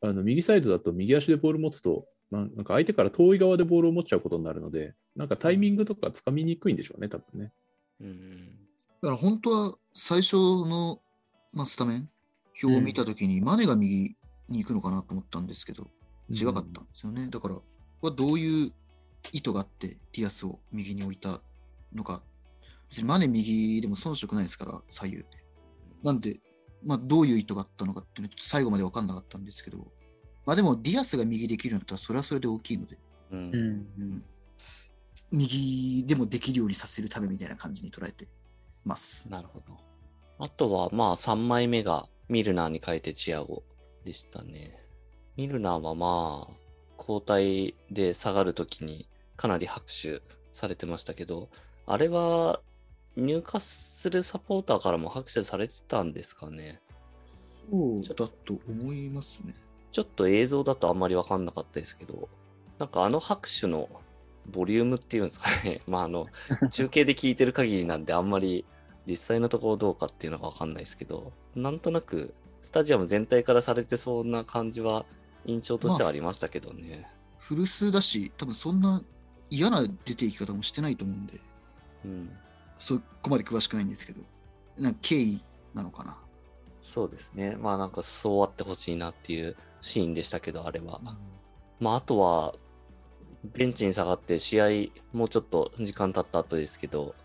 [0.01, 7.51] あの右サイドだと右足でボール持つと、まあなんか相手から遠い側でボールを持っちゃうことになるので、なんかタイミングとかつかみにくいんでしょうね、多分ね。
[8.01, 8.63] うん。
[9.01, 11.01] だから本当は最初の、
[11.51, 12.09] まあ、スタメン
[12.61, 14.15] 表を見たときに、マネが右
[14.47, 15.89] に行くのかなと思ったんですけど、
[16.29, 17.27] 違かったんですよね。
[17.29, 17.55] だから、
[18.01, 18.73] はどういう
[19.31, 21.41] 意図があって、ディアスを右に置いた
[21.93, 22.23] のか。
[23.03, 25.25] マネ右でも遜色ないですから、左右で。
[26.03, 26.39] なんで、
[26.85, 29.77] まあ、どういう意図があったのかっていうのは、ちょっと最後まで分かんなかったんですけど、
[30.45, 32.97] まあでも、ディアスが右できるんだったら、それはそれで大きいので、
[33.31, 33.37] う。
[33.37, 34.23] うんん。
[35.31, 38.27] 右でもできるようにさせるためみたいな感じに捉えて
[38.85, 39.27] ます。
[39.29, 39.77] なるほど。
[40.37, 43.63] あとは、まあ、3枚目がミルナーに変えてチアゴ
[44.05, 44.79] でしたね。
[45.35, 46.53] ミルナーはまあ、
[46.97, 51.49] 交代で下がるときにかなり拍手されてましたけど、
[51.85, 52.59] あれは
[53.15, 56.81] 入荷するサポーターからも拍手されてたんですかね。
[57.69, 59.53] そうだと思いますね。
[59.91, 62.27] ちょっと映像だとあんまりわかんなかったですけど、
[62.79, 63.89] なんかあの拍手の
[64.47, 65.79] ボリュームっていうんですかね。
[65.87, 66.27] まああの、
[66.71, 68.65] 中継で聞いてる限りなんであんまり
[69.05, 75.05] 実際のところどうかっていうのがわかんないですけど、なんとなくスタジアム全体からされてそうな感じは
[75.45, 77.07] 印象としてはありましたけどね。
[77.37, 79.03] 古巣だし、多分そんな
[79.49, 81.39] 嫌な出ていき方もしてないと思うんで、
[82.05, 82.31] うん。
[82.77, 84.21] そこまで詳しくないんですけど、
[84.77, 86.17] なんか経緯なのかな。
[86.81, 87.55] そうですね。
[87.55, 90.99] まあなんかそうあってほしいなっていうシーンでしたけど、あれは。
[91.79, 92.55] まああとは、
[93.43, 94.65] ベンチに下がって試合
[95.11, 97.15] もうちょっと時間経った後ですけど、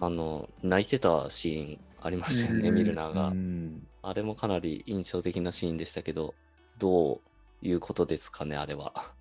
[0.00, 3.28] あの、泣いてたシーンありましたよね、うんミルナーが。
[3.28, 6.34] うんあれもかなり印象的なシーンでしたけど、
[6.78, 7.20] どう
[7.60, 9.12] いうことですかね、あれは。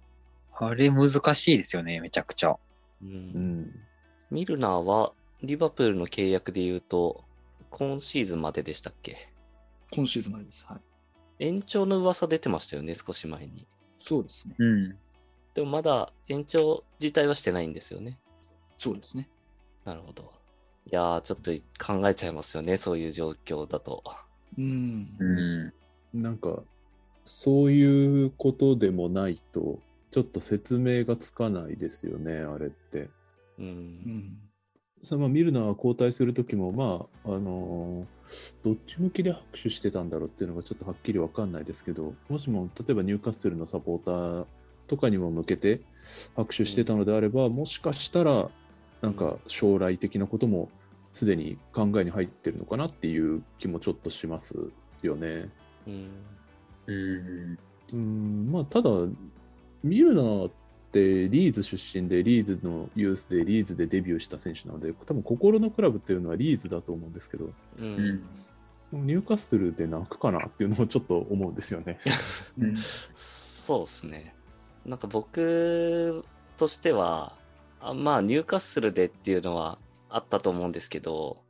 [0.60, 2.56] あれ難しいですよね、めちゃくちゃ。
[3.02, 3.76] うんうん
[4.30, 7.24] ミルナーは、リバプールの契約で言うと、
[7.70, 9.30] 今シーズンまででしたっけ？
[9.92, 10.66] 今シーズンまでです。
[10.68, 11.46] はい。
[11.46, 13.68] 延長の噂出てましたよね、少し前に。
[14.00, 14.56] そうですね。
[14.58, 14.98] うん。
[15.54, 18.18] でもまだ延長自体はしてないんですよね。
[18.78, 19.30] そうですね。
[19.86, 20.32] なるほど。
[20.86, 21.52] いやー、ちょっと
[21.84, 24.04] 考えちゃいますよね、そういう状況だと。
[24.58, 25.08] うん。
[25.20, 25.74] う
[26.14, 26.22] ん。
[26.22, 26.64] なんか
[27.26, 33.10] そういうことでもないとちょっと説明がつかないですよねあれって。
[33.60, 33.70] うんう。
[33.70, 34.38] ん。
[35.04, 38.18] さあまあミルナーは交代する時もまああのー
[38.62, 44.46] どっち向きで拍手してたんだろうっていうのがちょっとはっきりわかんないですけどもしも例えばニューカッスルのサポーター
[44.88, 45.80] とかにも向けて
[46.36, 48.50] 拍手してたのであれば、もしかしたら
[49.02, 50.70] なんか将来的なことも
[51.12, 55.50] すでに考えに入ってるのかなっていう気もちょっとしますよね。
[55.88, 56.10] うん。
[56.88, 57.60] うん。
[57.94, 58.90] うんまあただ
[59.84, 60.52] ミルナー
[60.88, 68.24] ってリーズ出身でリーズのユースでリーズでデビューした選手なので多分心のクラブっていうのはリーズだと思うんですけどううんん。
[68.94, 72.00] ニューカッスルで泣くかなっていうのもちょっと思うんですよね。
[72.58, 72.78] うん。
[73.14, 74.34] そうですね。
[74.86, 76.24] なんか僕
[76.56, 77.38] としては、
[77.82, 81.44] あまあ、ニューカッスルでっていうのはあったと思うんですけど、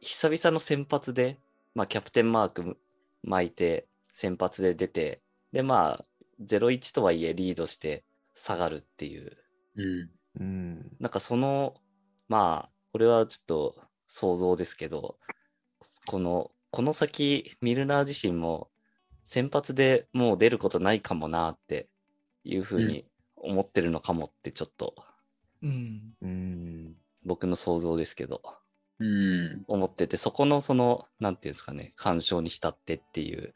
[0.00, 1.38] 久々の先発で、
[1.74, 2.76] まあ、キャプテンマーク
[3.24, 6.04] 巻いて、先発で出て、で、まあ、
[6.42, 8.04] 0-1とはいえリードして
[8.36, 9.36] 下がるっていう、
[9.76, 10.10] うん。
[10.38, 11.74] うん、なんかその、
[12.28, 15.18] まあ、これはちょっと想像ですけど、
[16.06, 18.70] この、この先、ミルナー自身も
[19.24, 21.88] 先発でもう出ることないかもなって
[22.44, 24.94] いうふうに思ってるのかもってちょっと
[25.62, 26.14] うん。
[26.22, 26.94] うん、
[27.24, 28.42] 僕の想像ですけど、
[28.98, 29.64] うん。
[29.66, 33.54] 思ってて、そこのその、なんていうんですかね、干渉に浸ってっていう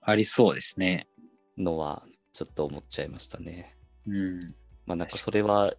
[0.00, 1.08] ありそうですね。
[1.56, 3.76] のはちょっと思っちゃいましたね。
[4.06, 4.54] うん。
[4.86, 5.74] まあなんかそれは、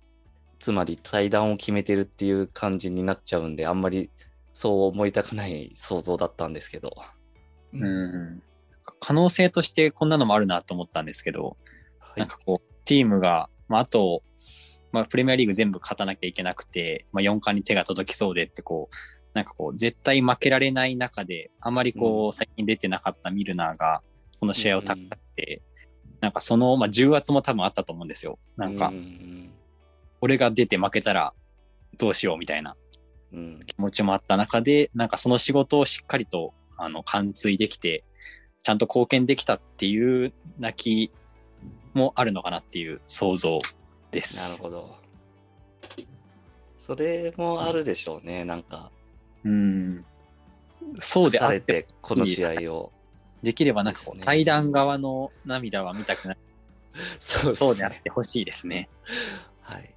[0.59, 4.09] つまり対談を決めてるっていう感じになっちゃうんで、あんまり
[4.53, 6.95] そう思いたくない想像だったんですけど。
[7.73, 7.83] うん。
[7.83, 7.87] う
[8.39, 8.43] ん。
[8.99, 11.57] 可能性としてこんなのもあるなと思ったんですけど、
[11.99, 14.23] はいなんかこう、チームが、まあ、あと、
[14.91, 18.95] まあ、プレミアリーグ全部勝たなきゃいけなくて、まあ、4冠に手が届きそうでって、こう、
[19.33, 24.03] なんかこう、絶対負けられない中で、あまりこう、うん最近出てなかったミルナーが、
[24.39, 24.97] この試合を戦っ
[25.35, 25.61] て、
[26.23, 28.39] なんかその、まあ、重圧も多分あったと思うんですよ。
[28.55, 29.51] なんかう、ん
[30.21, 31.33] 俺が出て負けたら
[31.97, 32.77] どうしようみたいな
[33.33, 38.05] うん気持ちもあった中で、なんかその仕事をしっかりと、あの、完遂できて、
[38.61, 41.11] ちゃんと貢献できたっていう泣き
[41.93, 43.59] もあるのかなっていう想像
[44.11, 44.49] です。
[44.49, 44.95] なるほど。
[46.77, 48.91] それもあるでしょうね、なんか。
[49.43, 50.05] うん。
[50.99, 52.92] そうであって、て、この試合を。
[53.43, 56.37] できればなんかこう、ね対談側の涙は見たくない。
[57.19, 58.01] そうそうであっね。
[58.03, 58.89] てほしいですね。
[59.61, 59.93] はい。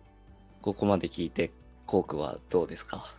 [0.63, 1.53] ここまで聞いて、
[1.87, 3.15] コークはどうですか？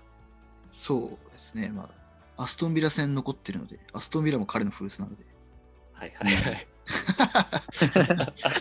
[0.73, 1.69] そうですね。
[1.69, 1.89] ま
[2.37, 5.23] あ、アストンビラ戦残ってるので、アストンビラも彼の古巣なので。
[5.93, 6.67] はいはいはい。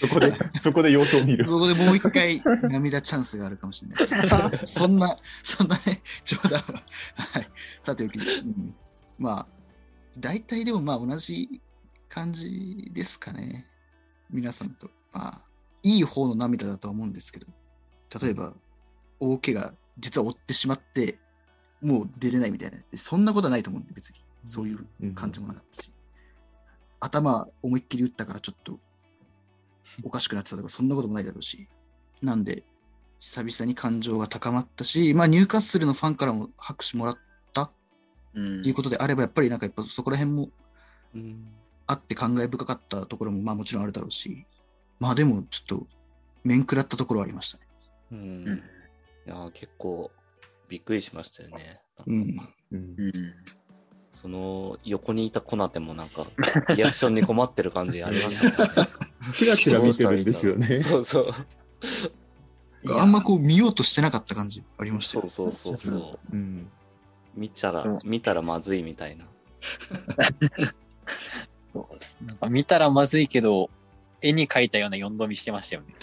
[0.00, 1.44] そこでそこで様子を見る。
[1.44, 4.74] ここでもう一回 涙チャンスがあるかもしれないです。
[4.74, 6.82] そんな、そんなね、冗談は。
[7.16, 7.50] はい。
[7.80, 8.74] さておき、うん
[9.18, 9.46] まあ、
[10.20, 11.60] 大体でもまあ同じ
[12.08, 13.66] 感じですかね。
[14.30, 14.90] 皆さんと。
[15.12, 15.42] まあ、
[15.82, 17.46] いい方の涙だとは思うんですけど、
[18.20, 18.54] 例えば、
[19.18, 21.18] 大怪我、実は負ってしまって、
[21.80, 22.78] もう出れないみたいな。
[22.94, 24.16] そんなことはないと思うんで、別に。
[24.44, 25.92] そういう感じもなかったし。
[27.00, 28.78] 頭思いっきり打ったからちょっと
[30.02, 31.68] おかしくなってたとか、そんなこともないだろうし。
[32.22, 32.64] なんで、
[33.20, 37.18] 久々に感情が高まったし、まあ、ニューカッスルのファンからも拍手もらっ
[38.34, 40.48] いうことであれば、やっぱりなんかやっぱそこら辺も
[41.14, 41.52] うん
[41.86, 44.46] あって感慨深かったところもまあもちろんあるだろうし、
[44.98, 45.86] まあでもちょっと
[46.44, 47.64] 面食らったところはありましたね。
[48.12, 48.62] うんうん
[49.26, 50.10] いやー結構
[50.68, 51.80] びっくりしましたよね。
[52.06, 52.36] うん。
[52.72, 53.12] うんうん
[54.14, 56.26] その横にいたコナテもなんか
[56.74, 58.88] リアクションに困ってる感じありましたね。
[59.32, 60.78] チラチラ見てるんですよね。
[60.78, 61.24] そうそう。
[62.98, 65.28] あんまこう見ようとしてなかった感じありましたよ。
[65.28, 66.18] そうそうそうそう。
[66.32, 66.70] うん
[67.34, 69.24] 見たらうん、見たらまずいみたいな。
[71.72, 73.70] そうですなんか見たらまずいけど、
[74.20, 75.94] 絵に描いたような4度見してましたよね。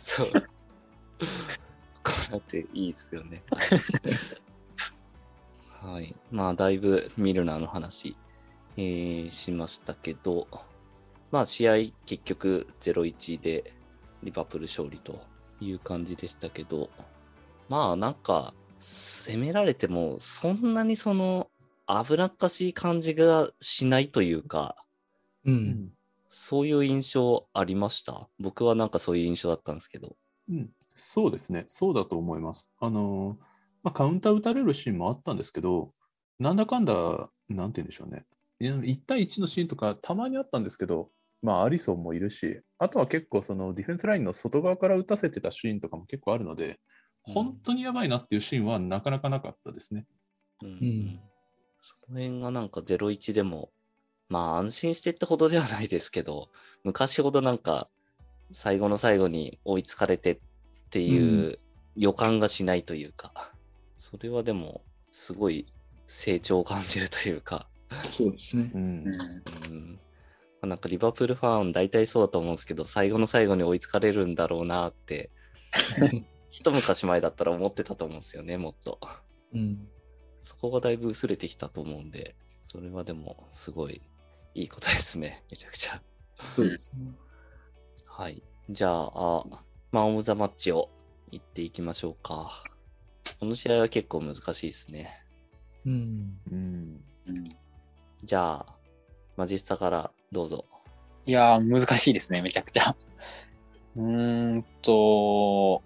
[0.00, 0.30] そう。
[0.32, 3.42] こうやっていいっすよね。
[5.80, 6.14] はい。
[6.30, 8.16] まあ、だいぶミルナーの話、
[8.76, 10.48] えーしましたけど、
[11.30, 11.74] まあ、試合
[12.04, 13.72] 結局0-1で
[14.22, 15.20] リバプール勝利と
[15.60, 16.90] いう感じでしたけど、
[17.68, 21.50] まあなんか、攻められても、そんなにその、
[21.86, 24.76] 危なっかしい感じがしないというか、
[25.44, 25.52] う。
[25.52, 25.92] うんん
[26.28, 28.28] そういう印象ありました？
[28.38, 30.16] 僕はなんかそういう印象だったんですけど。
[30.50, 32.72] うん、そうですね、そうだと思います。
[32.78, 33.44] あのー
[33.84, 35.94] まあ、カウンター打たれるシーンもあったんですけど、
[36.38, 38.26] なんだかんだ、なんて言うんでしょうね、
[38.60, 41.10] いや1対1のシーンとかたまにあったんですけど、
[41.42, 46.76] まあ、アリソンもいるし、あとは結構そのディフェンスラインの外側から打たせてたシーンとかも結構あるので、うん
[47.26, 50.06] 本当にやばいなっていうシーンはなかなかなかったですね。
[50.62, 50.70] うん。
[50.70, 51.20] ん。
[51.80, 53.70] その辺がなんか0-1でも、
[54.28, 56.50] まあ安心してってほどではないですけど、
[56.84, 57.88] 昔ほどなんか
[58.52, 60.38] 最後の最後に追いつかれてっ
[60.90, 61.58] ていう
[61.96, 63.52] 予感がしないというか、
[63.98, 65.66] それはでもすごい
[66.06, 67.68] 成長を感じるというか、
[68.10, 68.70] そうですね。
[68.74, 68.78] う。
[68.78, 69.06] ん。
[69.06, 70.00] うん。
[70.62, 75.30] なんかリバプールファン大体そうだと思うんですけど、最後の最後に追いつかれるんだろうなって、
[76.56, 78.98] 一昔前だったら思ってたと思うんですよね、もっと。
[79.52, 79.86] うん。
[80.40, 82.34] そこがだいぶ薄れてきたと思うんで、
[82.64, 84.00] それはでもすごい
[84.54, 86.00] いいことですね、 めちゃくちゃ。
[86.54, 87.12] そうですね。
[88.06, 88.42] はい。
[88.70, 90.88] じゃあ、あマン・オブ・ザ・マッチを
[91.30, 92.64] 行っていきましょうか。
[93.38, 95.10] この試合は結構難しいですね。
[95.84, 96.40] うん。
[96.50, 97.04] うん
[98.24, 98.66] じゃあ、
[99.36, 100.64] マジスタからどうぞ。
[101.26, 102.96] いやー、難しいですね、めちゃくちゃ。
[103.94, 105.82] うーんと、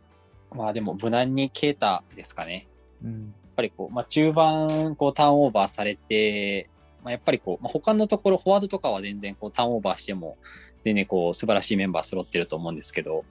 [0.53, 2.67] まあでも、無難にケータですかね。
[3.05, 6.71] うんやっぱりこう、まあ、中盤、こう、ターンオーバーされて、
[7.03, 10.39] まあ、やっぱりこう、まあ、他のところ、フォワードとかは全然こう、ターンオーバーしても、
[10.83, 13.23] でね、こう、素晴らしいメンバー揃ってると思うんですけど、ま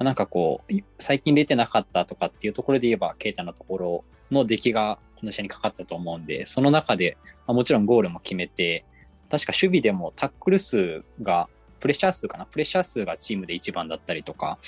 [0.00, 8.84] あなんかこう、い最近出てなかったとかっていうところで言えば、ケータのところの出来がこの試合にかかったと思うんで、その中で、まあ、もちろんゴールも決めて、
[9.30, 11.48] 確か守備でもタックル数が、
[11.78, 12.46] プレッシャー数かな？
[12.46, 14.58] プレッシャー数がチームで一番だったりとか、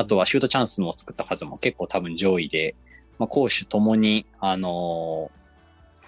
[0.00, 2.74] あとはシュートチャンスも作った数も結構多分上位で、
[3.18, 5.40] まあ、攻守ともに、あのー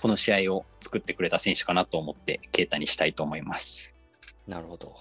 [0.03, 3.95] この試合を作ってくれた選手かなと思って、ケータにしたいと思います。
[4.49, 4.97] なるほど。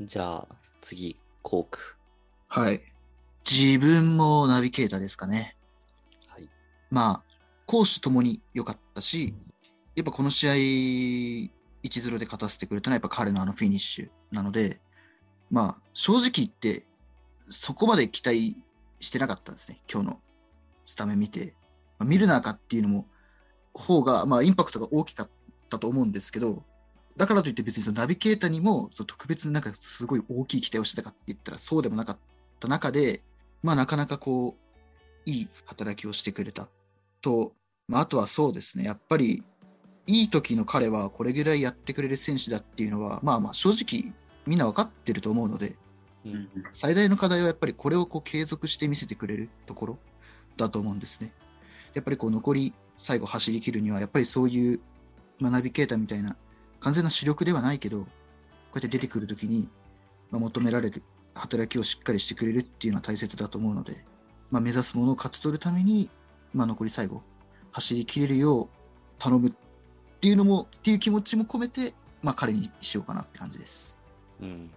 [0.00, 0.48] じゃあ、
[0.80, 1.96] 次、コーク。
[2.46, 2.80] はい。
[3.44, 5.56] 自分もナビゲーターですかね。
[6.28, 6.48] はい。
[6.88, 7.24] まあ、
[7.66, 9.34] 攻守ともに良かったし、
[9.96, 14.78] やっぱこの試合、1-0で勝たせてくれたのはやっぱ彼のあのフィニッシュなので、
[15.50, 16.85] まあ、正直言って、
[17.48, 18.56] そこまで期待
[19.00, 20.20] してなかったんですね、今日の
[20.84, 21.54] スタメン見て。
[21.98, 23.06] まあ、ミルナーかっていうのも、
[23.74, 25.30] 方が、まあ、インパクトが大きかっ
[25.68, 26.64] たと思うんですけど、
[27.16, 32.18] だからといって別にそのナビゲーターにもそう特別なんかすごい大きい期待をしてたかって言ったらそうでもなかっ
[32.60, 33.22] た中で、
[33.62, 36.68] まあなかなかこう、いい働きをしてくれた
[37.20, 37.52] と、
[37.88, 39.42] まああとはそうですね、やっぱり
[40.06, 44.12] いい時の彼はこれぐらいやってくれる選手だっていうのは、まあまあ正直
[44.46, 45.76] みんな分かってると思うので、
[46.72, 49.98] 最大の課題はやっぱりこれをこう継続して見せてくれるところ
[50.56, 51.32] だと思うんですね。
[51.94, 54.80] やっぱりこう残り最後走り切るにはやっぱりそういう、
[55.38, 56.36] まあ、ナビゲーターみたいな
[56.80, 58.06] 完全な主力ではないけどこ
[58.74, 59.68] うやって出てくるときに、
[60.30, 61.02] まあ、求められる
[61.34, 64.04] 働きをしっかりしてくれるっていうのは大切だと思うので、
[64.50, 66.10] まあ、目指すものを勝ち取るために、
[66.52, 67.22] まあ、残り最後
[67.72, 68.68] 走り切れるよう
[69.18, 69.52] 頼むっ
[70.20, 74.02] ていうのもっていう気持ちも込めて、まあ、彼にしようかなって感じです。
[74.40, 74.70] うん。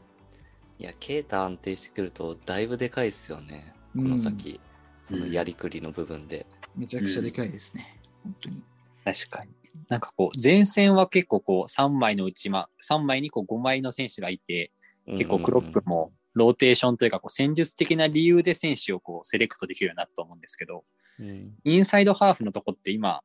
[0.79, 3.73] いや、ケータ安定してくると、だいぶでかいですよね。
[3.97, 4.61] この先、
[5.03, 6.45] そのやりくりの部分で。
[6.73, 7.99] めちゃくちゃでかいですね。
[8.23, 8.63] 本当に。
[9.03, 9.49] 確かに。
[9.89, 14.71] なんかこう、前線は結構こう、3枚のうち、まあ、3枚にこう5枚の選手がいて、
[15.05, 20.85] 結構クロップもローテーションというか、こう戦術的な理由で選手をこうセレクトできるようになったと思うんですけど、
[21.19, 21.55] うん。
[21.65, 23.21] インサイドハーフのとこって今、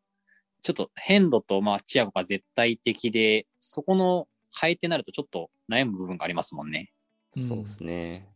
[0.62, 4.26] ちょっとヘンドとまあチアゴが絶対的で、そこの
[4.60, 6.93] 変えてなるとちょっと悩む部分がありますもんね。
[7.36, 8.28] そうですね。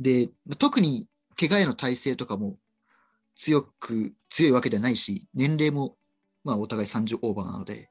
[0.00, 2.58] で、特に怪我への耐性とかも
[3.34, 5.96] 強く、強いわけではないし、年齢も
[6.44, 7.90] まあお互い30オーバーなので、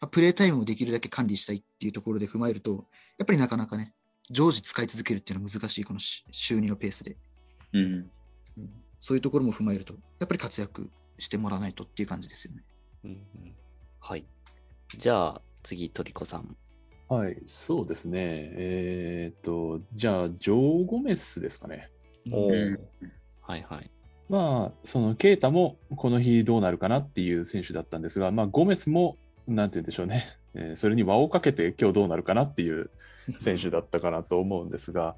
[0.00, 2.86] まあプレータイムもできるだけ管理したいっていうところで踏まえると、
[3.18, 3.94] やっぱりなかなかね、
[4.30, 7.16] 常時使い続けるっていうのは難しい、このし週2のペースで。
[7.72, 8.10] うん。
[8.58, 12.64] うんそういうところも踏まえると、やっぱり活躍してもらわないとっていう感じですよね。
[13.04, 13.54] うんうん
[14.00, 14.26] はい。
[14.96, 16.56] じゃあ、次、トリコさん。
[17.08, 18.18] はい、そうですね。
[18.20, 21.90] えーっと、じゃあ、ジョー・ゴメスですかね。
[22.32, 22.78] おうんー
[23.42, 23.90] はいはい。
[24.28, 32.90] まあ、そのケイタもこの日どうなるかなっていう選手だったんですが、まあ、ゴメスも、なんて言うんでしょうね、えーそれに輪をかけて今日どうなるかなっていう
[33.38, 35.14] 選手だったかなと思うんですが、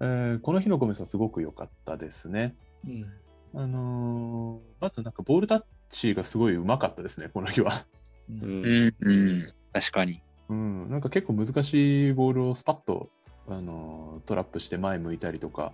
[0.00, 2.54] えーこの日のゴメスはすごく良かったですね。
[2.86, 3.06] うん
[3.54, 7.86] あのーまずなんかボールタッチがすごいうまかったですね、この日は。
[8.28, 8.94] うん。
[9.00, 9.48] うん。
[9.72, 10.22] 確かに。
[10.50, 13.08] うん、なんか結構難しいボールをスパッと
[13.48, 15.72] あのトラップして前向いたりとか、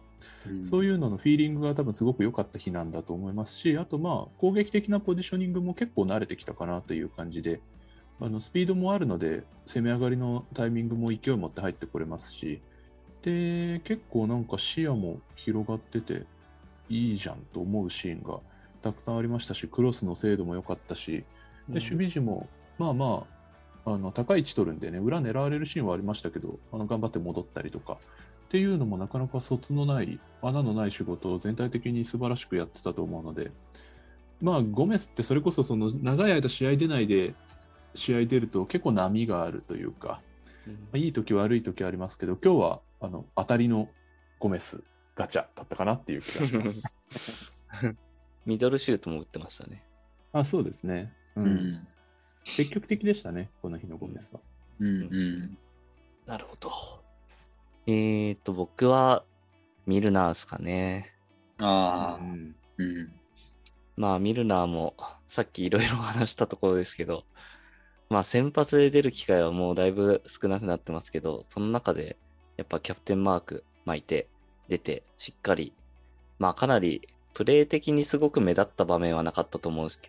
[0.62, 7.60] そういいうののフィーリングが多分すごく良かった日なんだと思いますし、あとまあ攻撃的なポジショニングも結構慣れてきたかなという感じで、
[8.20, 12.60] あのスピードもあるので、攻め上がりのタイミングも勢いを持って入ってこれますし、
[13.22, 16.24] で、結構なんか視野も広がってて
[16.90, 18.40] いいじゃんと思うシーンが
[18.82, 21.24] たくさんありましたし、クロスの精度も良かったし、
[21.68, 22.48] で守備時も
[22.78, 23.35] まあまあ、
[23.86, 33.52] あの高い位置取るんでね、裏狙われるシーンはありましたけど、あの頑張って戻ったりとか、っていうのもなかなか卒のない、穴のない仕事を全体的に素晴らしくやってたと思うので、
[34.42, 37.34] まあ、ゴメスってそれこそその長い間試合出ないで
[37.94, 40.20] 試合出ると結構波があるというか、
[40.66, 43.88] うんいい時悪い時ありますけど、今日はあの当たりの
[44.40, 44.82] ゴメス
[45.14, 47.52] ガチャだったかなっていう気がします。
[48.44, 49.84] ミドルシュートも打ってましたね。
[50.32, 51.88] あそうですね、ううんん。
[52.46, 54.40] 積極的でしたね、この日のゴメスは。
[54.80, 55.58] うんうん。
[56.26, 56.70] なるほど。
[57.86, 59.24] えーと、僕は
[59.84, 61.12] ミルナーですかね。
[61.58, 62.24] ああう。
[62.24, 63.12] んうん。
[63.96, 64.94] まあ、ミルナーも
[65.28, 67.24] さっきいろいろ話したところですけど、
[68.08, 72.16] まあ、先発で出る機会はもうだいぶ少なくなってますけど、その中で
[72.56, 74.28] やっぱキャプテンマーク巻いて、
[74.68, 75.72] 出て、しっかり、
[76.38, 80.00] まあ、かなりプレー的にすごく目立った場面はなかったと思うんです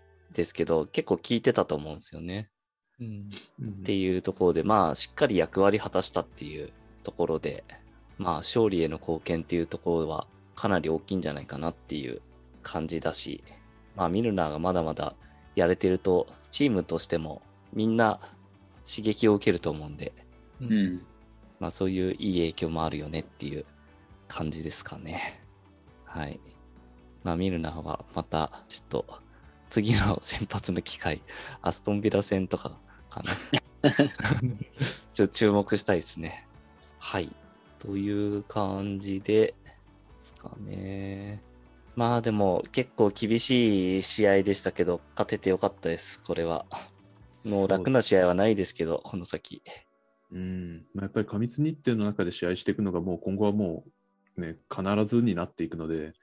[0.53, 2.49] けど、結構効いてたと思うんですよね。
[2.99, 3.29] うん。
[3.61, 6.71] うんっていうところで、まあ、しっかり役割果たしたっていう
[7.03, 7.63] ところで、
[8.17, 12.21] まあ、勝利への貢献っていうところはかなり大きいんじゃないかなっていう
[12.63, 13.43] 感じだし、
[13.95, 15.15] まあ、ミルナーがまだまだ
[15.55, 17.41] やれてると、チームとしても
[17.73, 18.19] みんな
[18.85, 20.13] 刺激を受けると思うんで、
[20.61, 20.65] う。
[20.65, 21.05] うんん。
[21.59, 23.65] まあ、そういういい影響もあるよねっていう
[24.27, 25.41] 感じですかね。
[26.05, 26.39] はい。
[27.23, 29.05] まあ、ミルナーはまた、ちょっと、
[29.69, 31.21] 次の先発の機会、
[31.61, 32.77] アストンビラ戦とか
[33.09, 33.91] かな。
[35.13, 36.47] ちょっと注目したいですね。
[36.99, 37.31] はい。
[37.79, 39.55] という感じで、で
[40.23, 41.43] すかね。
[41.95, 46.65] まあでも結構厳しい試合でしたけど、勝ててよかったです、これは。
[47.45, 49.61] もう楽な試合はないですけど、この先。
[50.31, 53.85] うんまあ、やっぱり過密日程の中で試合していくのがもう今後はも
[54.37, 56.13] うね必ずになっていくので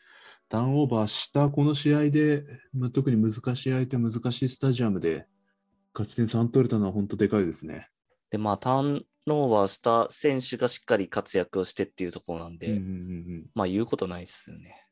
[0.49, 5.27] ターンオーバーしたこの試合で、まあ、特に難しい相手難しいスタジアムで
[5.95, 7.89] 勝ち点3取れたのは本当でかいですね。
[8.31, 14.87] で、まあ、ターンオーバーした選手がしっかり活躍をしてっていうところなんで、うんうんうんまあ言うことないですよね。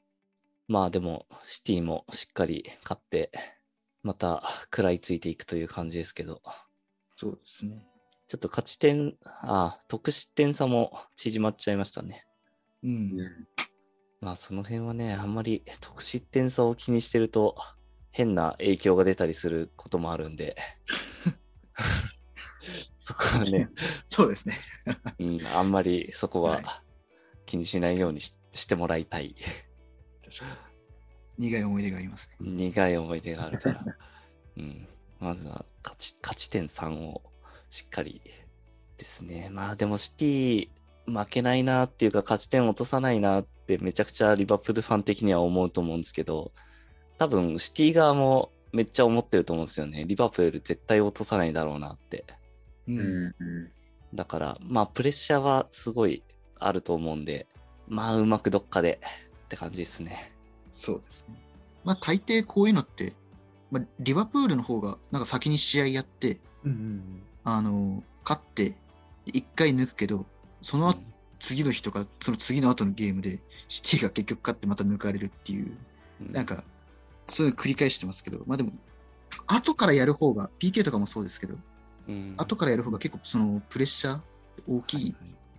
[0.68, 3.30] まあでも、シティもしっかり勝って、
[4.02, 6.40] また食らいついていくという感じですけど、
[7.16, 7.86] そうですね。
[8.28, 12.24] ちょっと勝ち点、あ得失点差も縮まっちゃいましたね。
[12.82, 13.46] うん。
[14.22, 17.56] まあその辺はね、あんまり得失点差を気にしてると、
[18.12, 20.56] 変な影響が出たりすることもあるんで、
[23.00, 23.68] そこはね、
[24.08, 24.56] そうですね。
[25.18, 26.84] うん、あんまりそこはいは
[27.46, 29.34] 気にしないようにししてもらいたい。
[31.36, 32.36] 苦い思い出がありますね。
[32.40, 33.84] 苦い思い出があるから。
[34.56, 34.86] うん、
[35.18, 37.22] まずは勝ち勝ち点3を
[37.68, 38.22] しっかり
[38.98, 39.48] ですね。
[39.50, 40.68] まあでもシティ
[41.06, 46.52] 負けないなっていうか勝ち点落とさないなってめちゃくちゃリバプールファン的には思うと思うんですけど、
[47.18, 50.04] 多分シティ側もめっちゃ思ってると思うんですよね。
[50.06, 52.24] リバプール絶対落とさないだろうなって。
[52.88, 52.92] う。
[52.92, 53.34] うんん。
[54.14, 56.22] だから、まあプレッシャーはすごい
[56.58, 57.46] あると思うんで、
[57.88, 59.00] まあうまくどっかで
[59.44, 60.32] って感じですね。
[60.70, 61.40] そうですね。
[61.84, 63.12] まあ大抵こういうのって、
[63.70, 68.76] まあ、リバプールの方がなんか先に試合やって、うんうんあの、勝って、
[69.26, 70.26] 一回抜くけど、
[70.60, 71.11] その後うん
[71.42, 75.76] 次の日とか、その次の後のゲームで、シティが結局勝ってまた抜かれるっていう、
[76.30, 76.62] なんか、
[77.26, 78.72] そういうの繰り返してますけど、まあでも、
[79.48, 81.58] 後からやる方が、PK とかもそうですけど、
[82.06, 82.34] うん。
[82.38, 84.20] 後からやる方が結構そのプレッシャー
[84.68, 85.12] 大き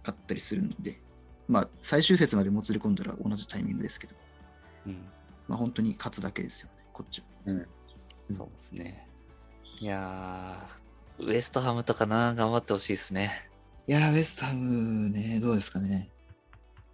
[0.03, 1.01] かったりするので、
[1.49, 4.15] まあ最終節までもつれ込んだら同じタイミングですけど、
[4.87, 5.05] うん。
[5.49, 7.25] まあ本当に勝つだけですよね、こっちは。
[8.15, 9.09] そうですね。
[9.81, 13.49] いやー、ウエストハムとかな、頑張ってほしいですね。
[13.87, 16.09] いやー、ウェストハムね、どうですかね。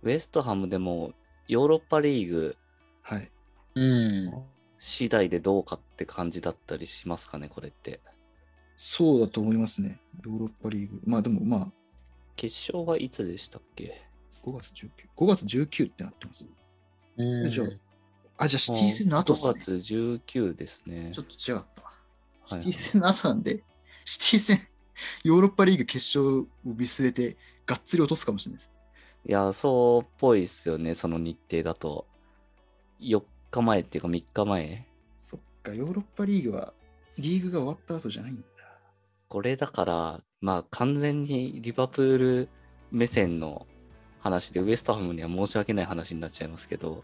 [0.01, 1.13] ウエストハムでも、
[1.47, 2.55] ヨーロッパリーグ
[3.03, 3.31] はい。
[3.75, 4.33] うん。
[4.77, 7.99] 次第でどうかって感じだったりしますかね、これって。
[8.75, 9.99] そうだと思いますね。
[10.25, 11.01] ヨーロッパリーグ。
[11.05, 11.71] まあでもまあ、
[12.35, 14.01] 決勝はいつでしたっけ
[14.43, 14.89] ？5月19。
[15.17, 16.47] 5月19ってなってます。
[17.17, 17.67] うんじゃあ
[18.45, 19.59] あ、じゃあシティ戦の後です5ね。
[19.59, 19.71] 月
[20.39, 21.23] 19ですねちょ。
[21.23, 21.91] っと違ったわ。
[22.49, 23.63] はいシティ戦の後なんで、
[24.05, 24.59] シティ戦、
[25.23, 28.71] ヨーロッパリーグ決勝を見据えて、がっつり落とすかもしれないです。
[29.25, 32.07] いや、そうっぽいですよね、その日程だと。
[32.99, 34.87] 4日前っていうか3日前？
[35.19, 36.73] そっか、ヨーロッパリーグは、
[37.17, 38.43] リーグが終わった後じゃないんだ。
[39.27, 42.49] これだから、まあ完全にリバプール
[42.91, 43.67] 目線の
[44.19, 47.03] 話で、ウエストハムには申し訳ない話になっちゃいますけど、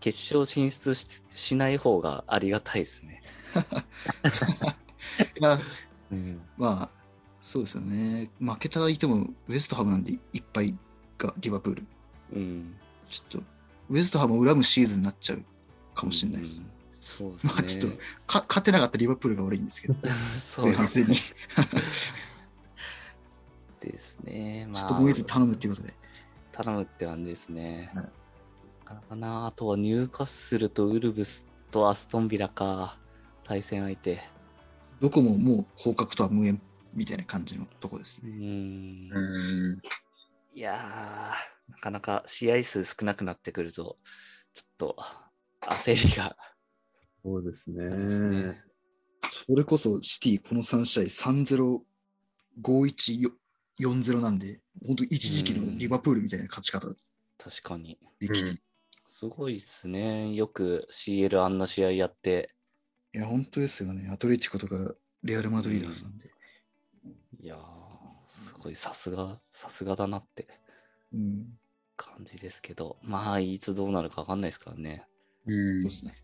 [0.00, 3.22] 決勝進出ししない方がありがたいですね。
[5.40, 5.58] まあ、
[6.10, 6.40] うん。
[6.56, 6.90] まあ、
[7.42, 8.30] そうですよね。
[8.40, 10.74] 負けた相手もウエストハムなんでいっぱい
[11.18, 11.86] がリバプール。
[12.34, 12.74] うん。
[13.04, 13.46] ちょっと、
[13.90, 15.42] ウエストハムを恨むシーズンになっちゃう
[15.92, 16.58] かもしれないです。
[16.58, 16.72] うん
[17.02, 17.52] そうですね。
[17.52, 19.96] まあちょっとか勝てなかったリバプールが悪いんですけど、
[20.38, 21.16] そう前半戦に。
[23.80, 24.68] ですね。
[24.70, 25.94] まちょっともう一つ頼むっていうことで。
[26.52, 27.90] 頼むって感じですね。
[27.92, 28.12] はい
[28.94, 32.98] なかなあとはニューカッスルとウルブスとアストンビラか。
[33.42, 34.20] 対戦相手。
[35.00, 36.60] どこももう降格とは無縁
[36.92, 38.32] みたいな感じのとこですうね。
[38.36, 39.10] ん。
[39.12, 39.82] うん。
[40.54, 43.98] いやー、なかなか試合数少なくなってくると、
[44.54, 44.96] ちょっと
[45.62, 46.36] 焦りが
[47.24, 48.62] そうですね。
[49.20, 51.80] それこそシティこの3試合3-0、
[52.60, 53.30] 5-1、
[53.80, 56.86] 4-0なんで、本当一時期のリバプールみたいな勝ち方
[57.38, 57.98] 確かに。
[58.18, 58.58] できて、うんい
[59.04, 60.34] すごいですね。
[60.34, 62.54] よく CL あんな試合やって、
[63.12, 64.10] や、本当ですよね。
[64.10, 66.31] アトレティコとかレアル・マドリーダーズなんで。
[67.42, 67.58] いやー、
[68.28, 70.46] すごいさすが、さすがだなって
[71.12, 71.46] うん、
[71.96, 75.04] 感じですけど、まあ、いつどうなるかわかんないですからね。
[75.46, 76.14] うんそうですね。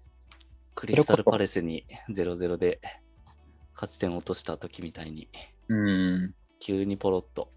[0.75, 2.81] クリスタルパレスに0-0で
[3.75, 5.29] 勝ち点落とした時みたいに、
[5.69, 6.35] うん。
[6.61, 7.49] 急にポロッと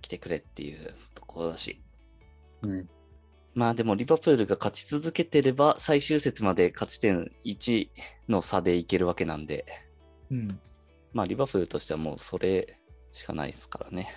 [0.00, 1.82] 来てくれっていうところだし。
[2.62, 2.88] うん。
[3.54, 7.88] まあでもリバプールが勝ち続けてれば最終節まで勝ち点1
[8.28, 9.66] の差でいけるわけなんで、
[10.30, 10.58] うん、
[11.12, 12.78] まあリバプールとしてはもうそれ
[13.12, 14.08] しかないですからね。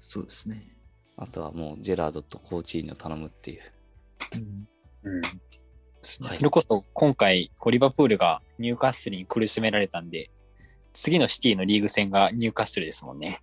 [0.00, 0.76] そうですね。
[1.16, 3.62] あとはもうジェラードとコーチーニを頼むっていう。
[5.04, 5.22] うん、うん。
[5.22, 5.40] はい
[6.02, 10.30] それこそ今回、こうリバプールがニューカッスルに苦しめられたんで、
[10.92, 13.40] 次のシティのリーグ戦がニューカッスルですもんね。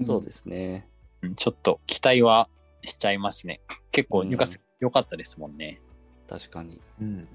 [0.00, 0.88] うんそうですね。
[1.22, 2.48] うんちょっと期待は
[2.82, 3.60] しちゃいますね。
[3.92, 5.80] 結構ニューカッスル良かったですもんね。
[6.28, 6.80] 確かに。
[7.00, 7.28] うん。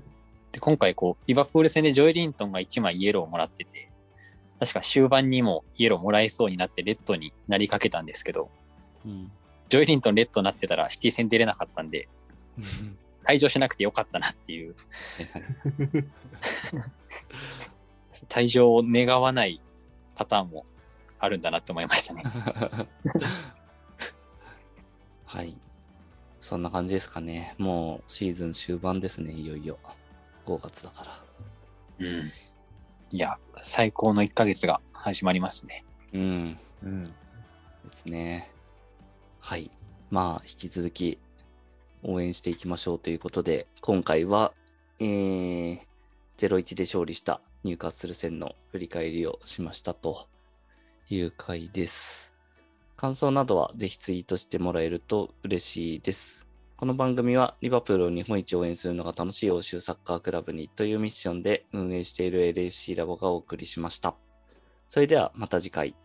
[0.52, 3.87] で、今回こう、リバプール戦でジョエリントンが1枚イエローをもらってて、
[4.60, 8.50] 確か終盤にもイエローもらえそうになってレッドになりかけたんですけど、
[9.06, 9.32] うん。
[9.70, 12.10] ジョエリントンレッドになってたらシティ戦出れなかったんで、
[13.24, 14.76] 退場しなくてよかったなっていう、
[18.30, 19.62] 退場を願わない
[20.16, 20.66] パターンも
[21.20, 22.24] あるんだなって思いましたね。
[25.26, 25.58] はい。
[26.40, 27.54] そんな感じですかね。
[27.58, 29.78] もうシーズン終盤ですね、いよいよ。
[30.46, 31.22] 5月だから。
[32.00, 32.32] うん。
[33.14, 35.86] いや、最高の1ヶ月が始まりますね。
[36.14, 36.58] うん。
[36.84, 37.04] うん。
[37.04, 37.10] で
[37.94, 38.52] すね。
[39.40, 39.72] はい。
[40.10, 41.18] まあ、引き続き
[42.04, 44.54] 応援していきましょうということで、今回は、
[45.00, 45.80] えー、
[46.38, 50.28] 0-1で勝利したニューカッスル戦の振り返りをしましたと
[51.10, 52.34] いう回です。
[52.98, 56.47] 感想などはぜひツイートしてもらえると嬉しいです。
[56.80, 64.14] この番組はリバプールを日本一応援するのが楽しい欧州サッカークラブにというミッションで運営している LAC ラボがお送りしました。
[64.88, 65.96] それではまた次回。